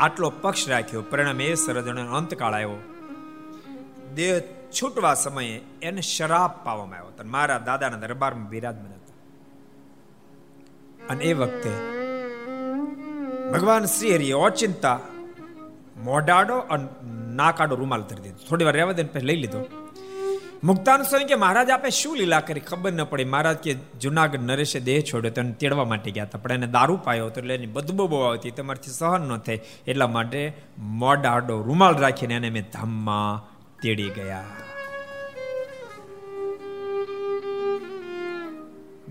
[0.00, 2.76] આટલો પક્ષ રાખ્યો, પરિણામે એ સરજણ અંતકાળ આવ્યો.
[4.14, 4.40] દેહ
[4.80, 8.92] છૂટવા સમયે એને શરાબ પાવામાં આવ્યો મારા દાદાના દરબારમાં બિરાજમાન
[11.10, 11.70] અને એ વખતે
[13.52, 15.00] ભગવાન શ્રી હરિએ ઓચિંતા,
[16.04, 16.88] મોઢાડો અને
[17.34, 18.46] નાકાડો રૂમાલ ધરી દીધો.
[18.48, 19.83] થોડી વાર રહેવા દે પછી લઈ લીધો.
[20.64, 22.60] મુક્તાન સ્વામી કે મહારાજ આપે શું લીલા કરી?
[22.60, 23.24] ખબર ન પડી.
[23.24, 26.38] મહારાજ કે, જુનાગઢ નરેશે દેહ છોડ્યો, તેને તેડવા માટે ગયા હતા.
[26.38, 30.06] પણ એને દારૂ પાયો હતો, એટલે એની બદબો બહુ આવતી તમારાથી સહન ન થાય એટલા
[30.06, 34.44] માટે મોડાડો રૂમાલ રાખીને એને મેં ધામમાં તેડી ગયા.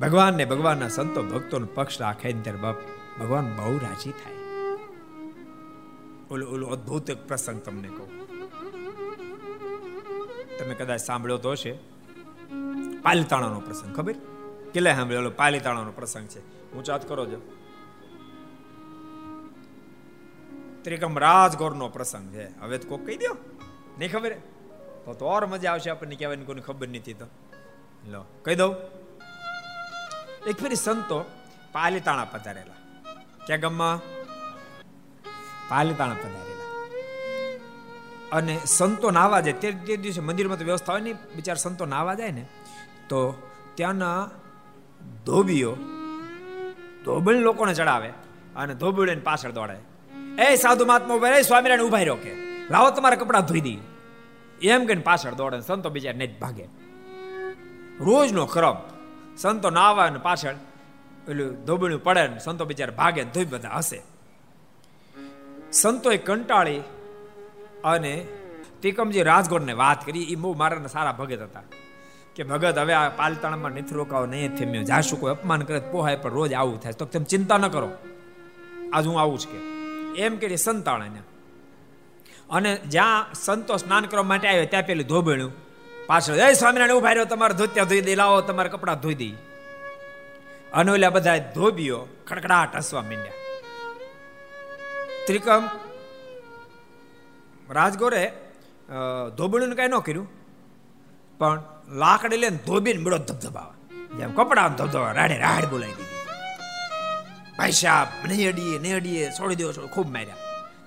[0.01, 2.59] ભગવાન ને ભગવાનના સંતો ભક્તોનો પક્ષ રાખે ત્યારે
[3.19, 4.33] ભગવાન બહુ રાજી થાય.
[6.31, 8.22] ઓલો ઓલો અદ્ભુત પ્રસંગ તમને કહું.
[10.59, 11.71] તમે કદાચ સાંભળ્યો તો હશે.
[13.01, 14.13] પાલીતાણાનો પ્રસંગ, ખબર?
[14.73, 16.71] કેટલે સાંભળ્યો પાલીતાણાનો પ્રસંગ છે.
[16.71, 17.57] હું ચાત કરો છો
[20.81, 22.59] ત્રિકમ રાજગોરનો પ્રસંગ છે.
[22.59, 23.37] હવે તો કોક કહી દો
[23.97, 24.33] નહીં ખબર?
[25.05, 27.25] તો તો ઓર મજા આવશે આપણને કહેવાની કોઈ ખબર નથી તો.
[28.07, 28.75] લો, કહી દઉં.
[30.47, 31.25] એક ફેરી સંતો
[31.71, 32.73] પાલીતાણા પધારેલા.
[33.45, 33.99] ક્યાં ગામમાં?
[35.69, 36.52] પાલીતાણા પધારેલા
[38.33, 39.53] અને સંતો નાવા જાય.
[39.53, 42.43] તે તે દિવસે મંદિરમાં તો વ્યવસ્થા હોય ને બિચાર સંતો નાવા જાય ને,
[43.09, 43.19] તો
[43.75, 44.19] ત્યાંના
[45.25, 45.73] ધોબીઓ
[47.05, 48.09] ધોબળ લોકોને ચડાવે
[48.55, 49.77] અને ધોબીઓને પાછળ દોડે
[50.43, 52.31] એ સાધુ મહાત્મા ઊભા એ સ્વામિનારાયણ ઊભા રહ્યો કે.
[52.71, 53.79] લાવો તમારા કપડાં ધોઈ દી
[54.61, 56.65] એમ કહીને પાછળ દોડે સંતો બિચાર નહીં ભાગે.
[57.99, 58.77] રોજનો ક્રમ
[59.37, 60.57] સંતો નાવા ને પાછળ
[61.25, 63.99] પેલું ધોબણું પડે ને સંતો બિચારા ભાગે ધોઈ બધા હશે
[65.71, 66.81] સંતોએ કંટાળી
[67.83, 68.27] અને
[68.81, 71.61] તિકમજી રાજગોરને વાત કરી એ બહુ મારા સારા ભગત હતા.
[72.35, 74.83] કે ભગત, હવે આ પાલતાણામાં નથી રોકાવો, નહીં થેમ્યો.
[74.83, 76.93] જાશું કોઈ અપમાન કરે પોહાય, પણ રોજ આવું થાય.
[76.93, 77.91] તો તમે ચિંતા ન કરો.
[78.93, 79.73] આજ હું આવું જ કે.
[80.21, 81.19] એમ કે સંતાણાને
[82.49, 85.51] અને જ્યાં સંતો સ્નાન કરવા માટે આવ્યો, ત્યાં પેલું ધોબણ્યું
[86.07, 89.31] પાછળ જય સ્વામિનારાયણ, ઊભા રહ્યો, તમારે ધોત્યા ધોઈ દે લાવો, તમારે કપડા ધોઈ દઈ.
[90.73, 93.31] અને ઓલા બધા ધોબીઓ ખડખડાટ હસવા માંડ્યા.
[95.27, 95.69] ત્રિકમ
[97.69, 98.23] રાજગોરે
[99.37, 100.27] ધોબણીનું કઈ ન કર્યું,
[101.39, 101.59] પણ
[102.01, 103.75] લાકડી લઈને ધોબીને મેળો ધબધબાવા.
[104.17, 106.11] જેમ કપડા ધબધબા, રાડે રાડ બોલાવી દીધી.
[107.57, 110.41] ભાઈ સાહેબ નહીં અડીએ નહીં અડીએ છોડી દેવો ખૂબ માર્યા.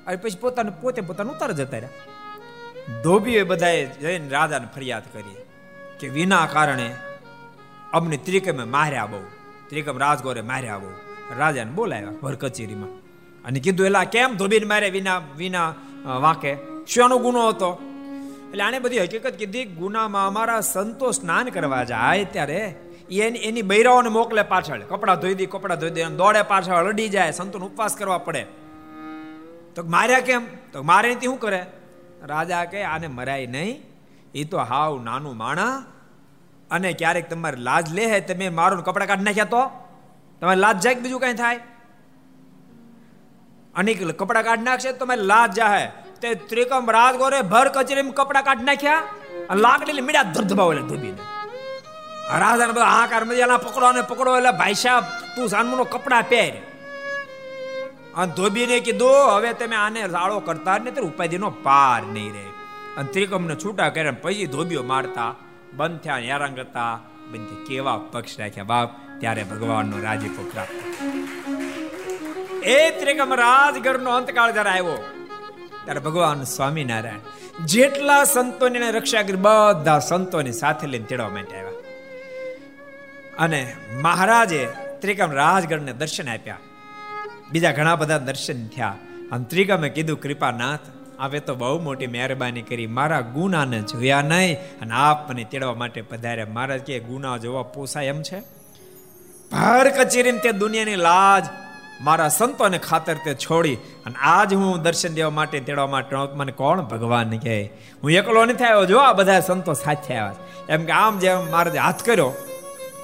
[0.06, 2.04] અને પછી પોતાને પોતે પોતાનું ઉતાર જતા રહ્યા.
[3.04, 5.38] ધોબીએ બધાએ જઈને રાજાને ફરિયાદ કરી
[6.00, 6.88] કે વિના કારણે
[7.92, 9.20] અમને ત્રિકમે માર્યા બહુ.
[9.68, 10.90] ત્રિકમ રાજગોરે માર્યા બહુ.
[11.38, 12.92] રાજાને બોલાવ્યા ભર કચેરીમાં
[13.44, 15.68] અને કીધું, એલા, કેમ ધોબીને મારે વિના વિના
[16.06, 16.56] વાંકે.
[16.86, 17.78] શાનો ગુનો હતો?
[18.50, 22.74] એટલે આને બધી હકીકત કીધી, ગુનામાં અમારા સંતો સ્નાન કરવા જાય ત્યારે
[23.10, 24.80] એની એની બૈરાઓને મોકલે પાછળ.
[24.80, 28.46] કપડા ધોઈ દી, કપડાં ધોઈ દે દોડે પાછળ, અડી જાય, સંતોનો ઉપવાસ કરવા પડે.
[29.74, 30.46] તો માર્યા કેમ?
[30.72, 31.66] તો મારે શું કરે?
[32.22, 33.82] રાજા કે આને મરાય નહીં.
[34.34, 35.84] એ તો હાવ નાનું માણા.
[36.70, 39.70] અને ક્યારેક તમારે લાજ લે તમે મારું કપડાં કાઢી નાખ્યા તો?
[40.40, 41.60] તમારે લાજ જાય બીજું કઈ થાય?
[43.76, 45.86] અને કપડા કાઢી નાખશે તો તમારી લાજ જાહે.
[46.20, 49.02] તે ત્રિકમ રાજગોરે ભર કચેરી કપડા કાઢી નાખ્યા
[49.50, 51.18] અને લાકડી મીડા ધરધબાવ એટલે ધોબીને.
[52.38, 54.36] રાજાને બધા હાકાર મજાના પકડો અને પકડો.
[54.36, 55.04] એટલે ભાઈ સાહેબ,
[55.36, 56.54] તું સાનમુનો કપડા પહેર.
[58.16, 62.46] અને ધોબીને કીધું, હવે તમે આને રાળો કરતા ને ત્યારે ઉપાધિનો પાર નહીં રહે.
[62.96, 65.34] અને ત્રિકમને છૂટા કર્યા પછી ધોબીઓ મારતા,
[65.72, 66.92] બંધ થયા હેરાન કરતા,
[67.32, 68.88] બંધ કેવા પક્ષ રાખ્યા બાપ,
[69.20, 70.78] ત્યારે ભગવાનનો રાજીપો પ્રાપ્ત
[72.66, 74.96] એ ત્રિકમ રાજગઢનો અંતકાળ જ્યારે આવ્યો,
[75.84, 77.18] ત્યારે ભગવાન સ્વામિનારાયણ
[77.64, 81.70] જેટલા સંતોની રક્ષા કરી, બધા સંતોની સાથે લઈને તેડવા માટે આવ્યા.
[83.38, 84.68] અને મહારાજે
[85.00, 86.56] ત્રિકમ રાજગઢને દર્શન આપ્યા.
[87.50, 88.94] બીજા ઘણા બધા દર્શન થયા.
[89.32, 90.80] અને ત્રિકમે કીધું, કૃપાનાથ
[91.18, 92.86] આપે તો બહુ મોટી મહેરબાની કરી.
[92.86, 96.46] મારા ગુનાને જોયા નહીં અને આપ મને તેડવા માટે પધાર્યા.
[96.50, 98.40] મહારાજ કે ગુના જોવા પોસાય એમ છે?
[99.52, 101.44] ભાર કચેરીને તે દુનિયાની લાજ
[102.00, 103.74] મારા સંતોને ખાતર તે છોડી
[104.06, 107.58] અને આજ હું દર્શન દેવા માટે તેડવા માટે મને કોણ ભગવાન કહે?
[108.02, 108.84] હું એકલો નથી આવ્યો.
[108.84, 112.32] જો આ બધા સંતો સાથે આવ્યા એમ કે આમ જેમ મારે હાથ કર્યો,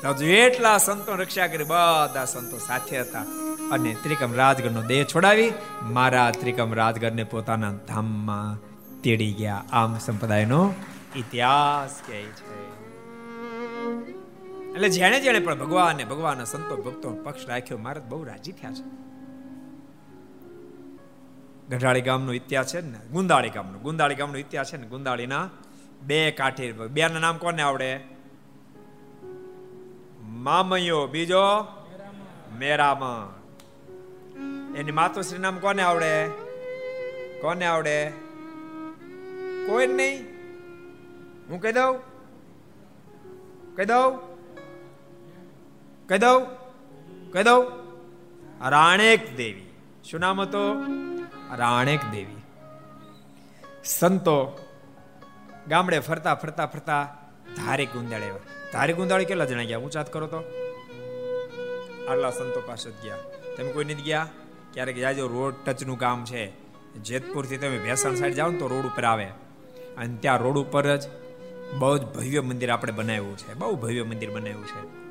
[0.02, 3.24] તો એટલા સંતો રક્ષા કરી બધા સંતો સાથે હતા.
[3.72, 8.56] અને ત્રિકમ રાજગઢનો દેહ છોડાવી મારા ત્રિકમ રાજગઢને પોતાના ધામમાં
[9.02, 9.64] તેડી ગયા.
[9.72, 10.74] આમ સંપ્રદાયનો
[11.16, 12.61] ઇતિહાસ કહે છે.
[14.74, 18.72] એટલે જેણે જેણે પણ ભગવાન ને ભગવાનના સંતો ભક્તો પક્ષ રાખ્યો, મહારાજ બહુ રાજી થયા
[18.72, 19.02] છે.
[21.68, 25.50] ગઢાળી ગામનો ઇતિહાસ છે ને, ગુંદાળી ગામનો ગુંદાળી ગામનો ઇતિહાસ છે ને, ગુંદાળીના
[26.02, 28.00] બે કાઠી બે નામ કોને આવડે?
[30.22, 31.38] મામયો, બીજો
[32.58, 33.32] મેરામણ.
[34.76, 36.28] એની માતુશ્રી નામ કોને આવડે?
[37.40, 38.10] કોને આવડે?
[39.66, 40.24] કોઈ નહીં.
[41.48, 41.98] હું કહી દઉં?
[43.76, 44.31] કહી દઉં?
[46.12, 46.46] કહી દઉં
[47.32, 47.66] કહી દઉં
[48.70, 49.70] રાણેક દેવી.
[50.10, 50.86] શું નામ હતું?
[51.56, 52.36] રાણેક દેવી.
[53.84, 54.58] સંતો
[55.68, 57.16] ગામડે ફરતા ફરતા ફરતા
[57.56, 58.30] ધારે ગુંદાળે
[58.72, 59.78] ધારે ગુંદાળે કેટલા જણા ગયા?
[59.78, 60.36] ઊંચાત કરો તો?
[62.08, 63.16] આટલા સંતો પાસે જ ગયા.
[63.56, 64.28] તમે કોઈ નથી ગયા?
[64.72, 66.52] ક્યારેક જાજો રોડ ટચનું કામ છે,
[66.94, 69.24] જેતપુરથી તમે ભેસાણ સાઈડ જાઓ ને તો રોડ ઉપર આવે.
[69.96, 71.02] અને ત્યાં રોડ ઉપર જ
[71.78, 73.54] બહુ જ ભવ્ય મંદિર આપણે બનાવ્યું છે.
[73.54, 75.01] બહુ ભવ્ય મંદિર બનાવ્યું છે.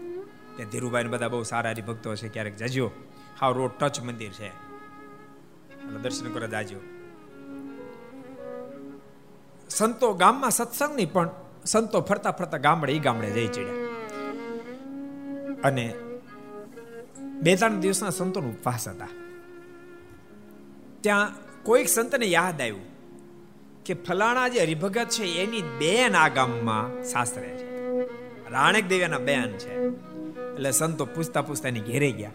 [0.62, 2.57] ત્યાં ધીરુભાઈ બધા બહુ સારા હરિભક્તો છે ક્યારેક.
[2.57, 2.91] જજો
[3.39, 4.49] હાવ રોડ ટચ મંદિર છે.
[6.03, 6.78] દર્શન કરવા જાજો
[9.70, 11.30] સંતો ગામમાં સત્સંગ નહીં, પણ
[11.66, 13.89] સંતો ફરતા ફરતા ગામડે ગામડે જઈ ચડ્યા.
[15.64, 15.95] અને
[17.41, 19.07] બે ત્રણ દિવસના સંતોનો ઉપવાસ હતા.
[21.01, 21.32] ત્યાં
[21.64, 22.86] કોઈક સંતને યાદ આવ્યું
[23.86, 27.68] કે ફલાણા જે હરિભગત છે, એની બેન આ ગામમાં સાસરે છે.
[28.49, 30.11] રાણેક દેવીના બેન છે.
[30.54, 32.32] એટલે સંતો પૂછતા પૂછતા એની ઘેરે ગયા.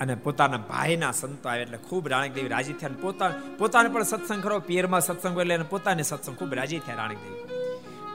[0.00, 2.90] અને પોતાના ભાઈના સંતો આવે એટલે ખૂબ રાણક દેવી રાજી થયા.
[3.00, 7.40] પોતા, પોતાને પણ સત્સંગ કરો પિયરમાં સત્સંગ એટલે પોતાને સત્સંગ ખૂબ રાજી થયા રાણક દેવી.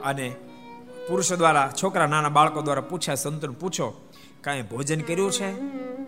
[0.04, 0.36] અને
[1.08, 4.10] પુરુષો દ્વારા, છોકરા નાના બાળકો દ્વારા પૂછ્યા, સંતોને પૂછો,
[4.40, 5.52] કાંઈ ભોજન કર્યું છે?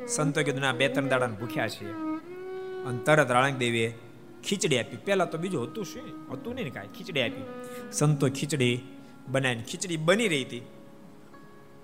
[0.06, 1.88] સંતો કીધું, ના બે ત્રણ દાડા ભૂખ્યા છીએ.
[2.84, 3.98] અને તરત રાણક દેવીએ
[4.48, 4.96] ખીચડી આપી.
[4.96, 6.32] પહેલાં તો બીજું હતું શું?
[6.32, 6.86] હતું નહીં કાંઈ?
[6.86, 7.44] ખીચડી આપી.
[7.92, 8.80] સંતો ખીચડી
[9.28, 10.66] બનાવીને ખીચડી બની રહી હતી.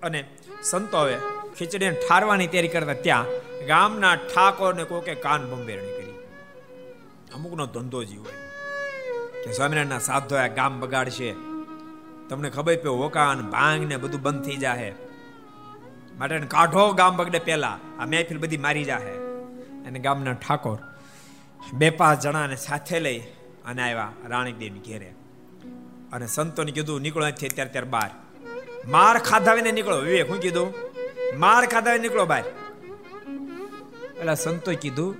[0.04, 0.24] અને
[0.62, 1.16] સંતોએ
[1.58, 3.24] ખીચડીને ઠારવાની તૈયારી કરતા ત્યાં
[3.66, 6.14] ગામના ઠાકોરને કોકે કાન બંબેરણી કરી.
[7.34, 8.32] અમુકનો ધંધો જ હોય
[9.44, 11.32] કે સ્વામિનારાયણના સાધો ગામ બગાડશે.
[12.28, 14.92] તમને ખબર પે હોકાન ભાંગ ને બધું બંધ થઈ જાહે.
[16.18, 19.12] માટે કાઢો ગામ બગડે પહેલા, આ મહેફિલ બધી મારી જાહે.
[19.86, 20.78] અને ગામના ઠાકોર
[21.72, 23.18] બે પાંચ જણાને સાથે લઈ
[23.64, 25.14] અને આવ્યા રાણીદેવી ઘેરે.
[26.12, 28.10] અને સંતોને કીધું, નીકળો અહીંથી અત્યારે ત્યારે બહાર.
[28.88, 30.74] માર ખાધાવીને નીકળો, વિવેક, હું કીધું?
[31.38, 32.44] માર ખાધાવીને નીકળો બહાર
[34.20, 35.16] એટલે સંતોએ કીધું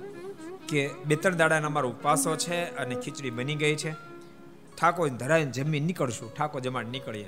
[0.67, 3.91] કે બે ત્રણ દાડાના અમારો ઉપવાસો છે અને ખીચડી બની ગઈ છે.
[4.81, 6.33] ઠાકોર ધરાઈને જમી નીકળશું.
[6.33, 7.25] ઠાકોર જમાડ નીકળીએ.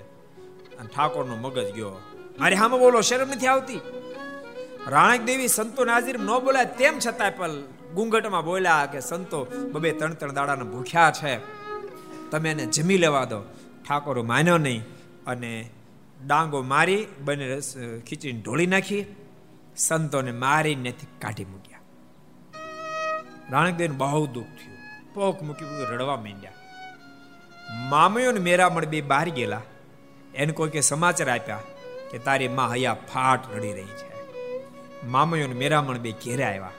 [0.79, 2.01] અને ઠાકોરનો મગજ ગયો.
[2.39, 3.79] મારે હામાં બોલો, શરમ નથી આવતી?
[4.87, 7.61] રાણક દેવી સંતો નાજીર ન બોલાય તેમ છતાંય પણ
[7.93, 11.37] ગુંગટમાં બોલ્યા કે સંતો, બબે ત્રણ ત્રણ દાડાના ભૂખ્યા છે.
[12.31, 13.39] તમે એને જમી લેવા દો.
[13.89, 14.83] ઠાકોરો માન્યો નહીં
[15.25, 15.71] અને
[16.27, 17.59] ડાંગો મારી, બંને
[17.99, 19.05] ખીચડીને ઢોળી નાખી,
[19.77, 21.79] સંતોને મારીને કાઢી મૂક્યા.
[23.51, 24.77] રાણકદેવ બહુ દુઃખ થયું.
[25.13, 26.51] પોક મૂકી રડવા માંડ્યા.
[27.89, 29.61] મામયો મેરામણ બે બહાર ગયેલા.
[30.35, 31.59] એને કોઈ કે સમાચાર આપ્યા
[32.11, 34.07] કે તારી માં હૈયા ફાટ રડી રહી છે.
[35.07, 36.71] મામયો ને મેરામણ બે ઘેરે આવ્યા.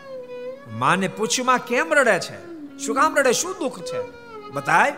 [0.73, 2.47] માને પૂછ્યું, માં કેમ રડે છે?
[2.79, 3.33] શું કામ રડે?
[3.33, 4.01] શું દુઃખ છે?
[4.51, 4.93] બતાય.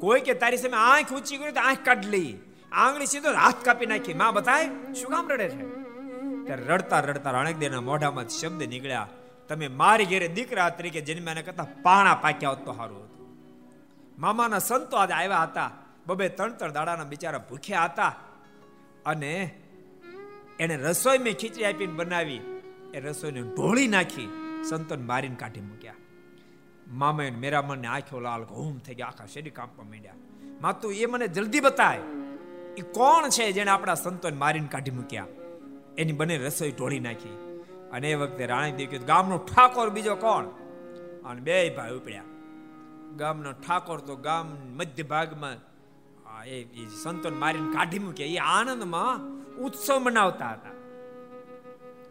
[0.00, 2.38] કોઈ કે તારી સામે આંખ ઊંચી કરી તો આંખ કાઢ લઈ.
[2.72, 4.14] આંગળી સીધો હાથ કાપી નાખી.
[4.14, 5.86] માં બતાય, શું કામ રડે છે?
[6.44, 9.08] ત્યારે રડતા રડતા રણકદેના મોઢામાં શબ્દ નીકળ્યા.
[9.48, 13.28] તમે મારી ઘેરે દીકરા તરીકે જન્મ્યા કરતા પાણા પાક્યા હોત તો સારું હતું.
[14.18, 15.70] મામાના સંતો આજે આવ્યા હતા.
[16.06, 18.14] બબે ત્રણ ત્રણ દાડાના બિચારા ભૂખ્યા હતા.
[19.06, 19.54] અને
[20.60, 22.40] એને રસોઈ મેં ખીચડી આપીને બનાવી.
[22.94, 24.26] એ રસોઈને ઢોળી નાખી.
[24.68, 25.94] સંતોને મારીને કાઢી મૂક્યા.
[26.88, 29.06] મામાએ મેરામણને આંખો લાલ ઘૂમ થઈ ગયા.
[29.06, 30.14] આખા શેરી કાપવા માંડ્યા.
[30.60, 32.00] માતું એ મને જલ્દી બતાય.
[32.76, 35.26] એ કોણ છે જેને આપણા સંતોને મારીને કાઢી મૂક્યા?
[35.98, 37.34] એની બંને રસોઈ ઢોળી નાખી.
[37.92, 40.44] અને એ વખતે રાણીદેવ કીધું ગામનો ઠાકોર બીજો કોણ?
[41.24, 42.22] અને બે ભાઈ ઉપડ્યા.
[43.16, 44.46] ગામનો ઠાકોર તો ગામ
[44.76, 45.56] મધ્ય ભાગમાં
[46.44, 46.64] એ
[47.02, 48.26] સંતોને મારીને કાઢી મૂક્યા.
[48.26, 49.20] એ આનંદમાં
[49.56, 50.74] ઉત્સવ મનાવતા હતા.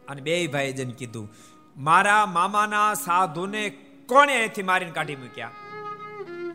[0.08, 1.30] અને બે ભાઈ જન કીધું,
[1.78, 3.70] મારા મામાના સાધુને
[4.06, 5.52] કોણે અહીંથી મારીને કાઢી મૂક્યા?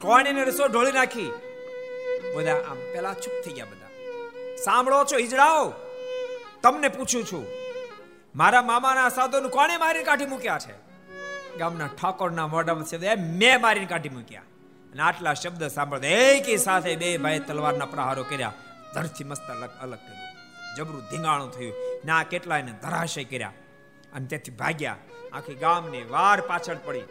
[0.01, 1.31] કોણે રસો ઢોળી નાખી?
[2.37, 3.80] બધા આમ પેલા ચૂપ થઈ ગયા બધા.
[4.65, 5.73] સાંભળો છો, હિજડાઓ.
[6.63, 7.47] તમને પૂછું છું,
[8.37, 10.75] મારા મામાના સાધુને કોણે મારીને કાઢી મૂક્યા છે?
[11.59, 14.43] ગામના ઠાકોરના મોઢામાં એ મેં મારીને કાઢી મૂક્યા.
[14.93, 18.53] અને આટલા શબ્દ સાંભળતા એકી સાથે બે ભાઈ તલવારના પ્રહારો કર્યા.
[18.95, 20.77] ધરથી મસ્ત અલગ અલગ કર્યું.
[20.77, 21.75] જબરું ધીંગાણું થયું.
[22.05, 23.53] ના કેટલા એને ધરાશય કર્યા.
[24.13, 24.97] અને તેથી ભાગ્યા,
[25.33, 27.03] આખી ગામની વાર પાછળ પડી.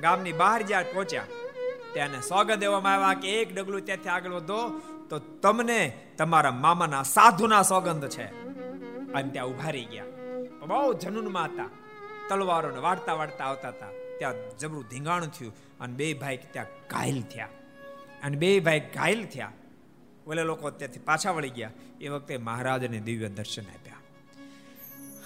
[0.00, 1.24] ગામની બહાર જ્યાં પહોંચ્યા,
[1.92, 4.60] ત્યાં સોગંદ દેવામાં આવ્યા કે એક ડગલું ત્યાંથી આગળ વધો
[5.10, 8.24] તો તમને તમારા મામાના સાધુના સોગંધ છે.
[9.12, 10.04] અને ત્યાં ઊભા રહી ગયા.
[10.66, 11.70] બહુ જનુનમાં હતા
[12.28, 13.86] તલવારોને વાળતા વાળતા આવતા હતા.
[14.18, 17.48] ત્યાં જબરું ધીંગાણું થયું અને બે ભાઈ ત્યાં ઘાયલ થયા.
[18.22, 19.52] અને બે ભાઈ ઘાયલ થયા.
[20.26, 21.70] ઓલે લોકો ત્યાંથી પાછા વળી ગયા.
[22.00, 23.94] એ વખતે મહારાજને દિવ્ય દર્શન આપ્યા.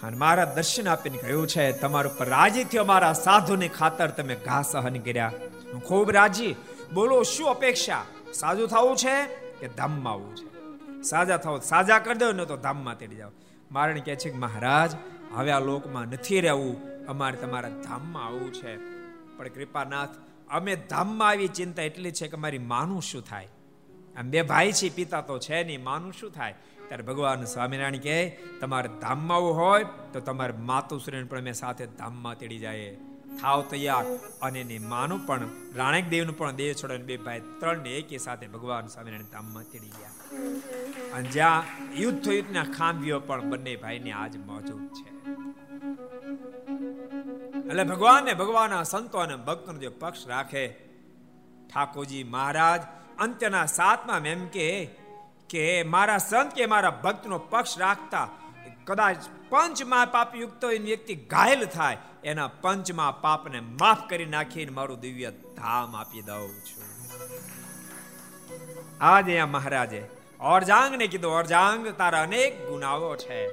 [0.06, 4.06] અને મહારાજ દર્શન આપીને કહ્યું છે, તમારું ઉપર રાજી થયો મારા સાધુની ખાતર.
[4.06, 5.32] તમે ઘા સહન કર્યા.
[5.72, 6.56] હું ખૂબ રાજી.
[6.94, 8.04] બોલો, શું અપેક્ષા?
[8.34, 9.43] સાજુ થવું છે?
[9.64, 10.48] કે ધામમાં આવવું છે.
[11.02, 13.30] સાજા થવો સાજા કરી દો ને તો ધામમાં તેડી જાઓ.
[13.72, 14.90] મારણ કહે છે કે મહારાજ,
[15.34, 17.06] હવે આ લોકમાં નથી રહેવું.
[17.06, 18.76] અમારે તમારા ધામમાં આવવું છે.
[19.36, 20.08] પણ કૃપાનાથ,
[20.50, 23.48] અમે ધામમાં આવી ચિંતા એટલી છે કે મારી માનું શું થાય?
[24.16, 26.54] આમ બે ભાઈ છે, પિતા તો છે નહીં, માનું શું થાય?
[26.88, 32.38] ત્યારે ભગવાન સ્વામિનારાયણ કહે, તમારે ધામમાં આવવું હોય તો તમારે માતુશ્રીને પણ અમે સાથે ધામમાં
[32.38, 32.96] તેડી જાય
[33.40, 34.04] થાવ તૈયાર
[34.42, 38.46] અને એની માનું પણ રાણેક દેવનું પણ દેહ છોડીને બે ભાઈ ત્રણ ને એકી સાથે
[38.46, 40.14] ભગવાન સ્વામિનારાયણ ધામમાં તેડી ગયા.
[41.14, 41.64] અને જ્યાં
[41.94, 45.08] યુદ્ધ થયું યુદ્ધના ખાંભીઓ પણ બંને ભાઈને આજ મોજૂદ છે.
[47.68, 50.66] એટલે ભગવાનને ભગવાનના સંતો અને ભક્તનો જે પક્ષ રાખે,
[51.74, 52.82] ઠાકોરજી મહારાજ,
[53.18, 54.68] અંત્યના સાતમાં એમ કે
[55.50, 58.28] કે મારા સંત કે મારા ભક્તનો પક્ષ રાખતા
[58.86, 59.16] કદાચ
[59.48, 65.96] પંચમાં પાપ યુક્ત વ્યક્તિ ઘાયલ થાય, એના પંચમાં પાપને માફ કરી નાખીને મારું દિવ્ય ધામ
[65.96, 66.84] આપી દઉં છું.
[69.00, 70.02] આજે આ મહારાજે
[70.40, 73.52] ઓરજાંગને કીધું અરજાંગ તારા અનેક ગુનાઓ છે.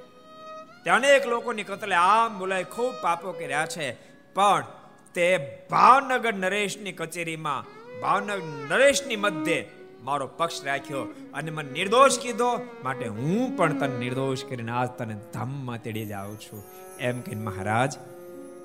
[0.83, 3.91] તે અનેક લોકોની કતલે આમ બોલાય, ખૂબ પાપો કર્યા છે.
[4.33, 4.65] પણ
[5.13, 5.27] તે
[5.69, 7.65] ભાવનગર નરેશની કચેરીમાં,
[8.01, 9.61] ભાવનગર નરેશની મધ્યે
[10.01, 11.01] મારો પક્ષ રાખ્યો
[11.33, 12.61] અને મને નિર્દોષ કીધો.
[12.83, 16.63] માટે હું પણ તને નિર્દોષ કરીને આજ તને ધામમાં તેડી જાઉં છું.
[16.99, 17.93] એમ કહીને મહારાજ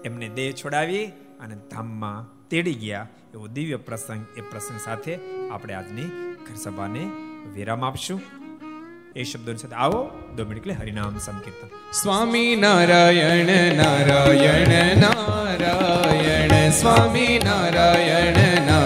[0.05, 1.07] એમને દેહ છોડાવી
[1.41, 3.09] અને ધામમાં તેડી ગયા.
[3.35, 5.19] એવો દિવ્ય પ્રસંગ, એ પ્રસંગ સાથે
[5.51, 6.05] આપણે આજની
[6.49, 7.11] ઘર સભાને
[7.53, 8.21] વિરામ આપશું.
[9.17, 11.69] એ શબ્દોની સાથે આવો, દો મિનિટ હરિનામ સંકીર્તન.
[11.93, 18.86] સ્વામી નારાયણ નારાયણ નારાયણ, સ્વામી નારાયણ નારાયણ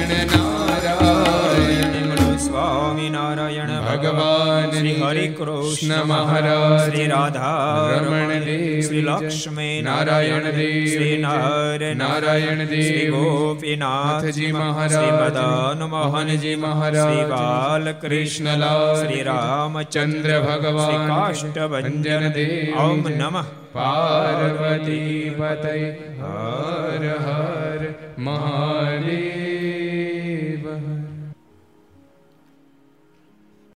[3.93, 7.55] ભગવાન શ્રી હરિ કૃષ્ણ મહારાજ શ્રી રાધા
[7.95, 15.13] રમણ દેવ શ્રી લક્ષ્મી નારાયણ દેવ શ્રી નાર નારાયણ દેવ શ્રી ગોપીનાથજી નાથજી મહારાજ શ્રી
[15.17, 25.21] મદન મોહનજી મહારાજ શ્રી બાલકૃષ્ણલાલ કૃષ્ણલાલ શ્રી રામચંદ્ર ભગવાન શ્રી કાષ્ટભંજન દેવ ઓમ નમઃ પાર્વતી
[25.37, 27.81] પતય હર હર
[28.19, 29.50] મહાદેવ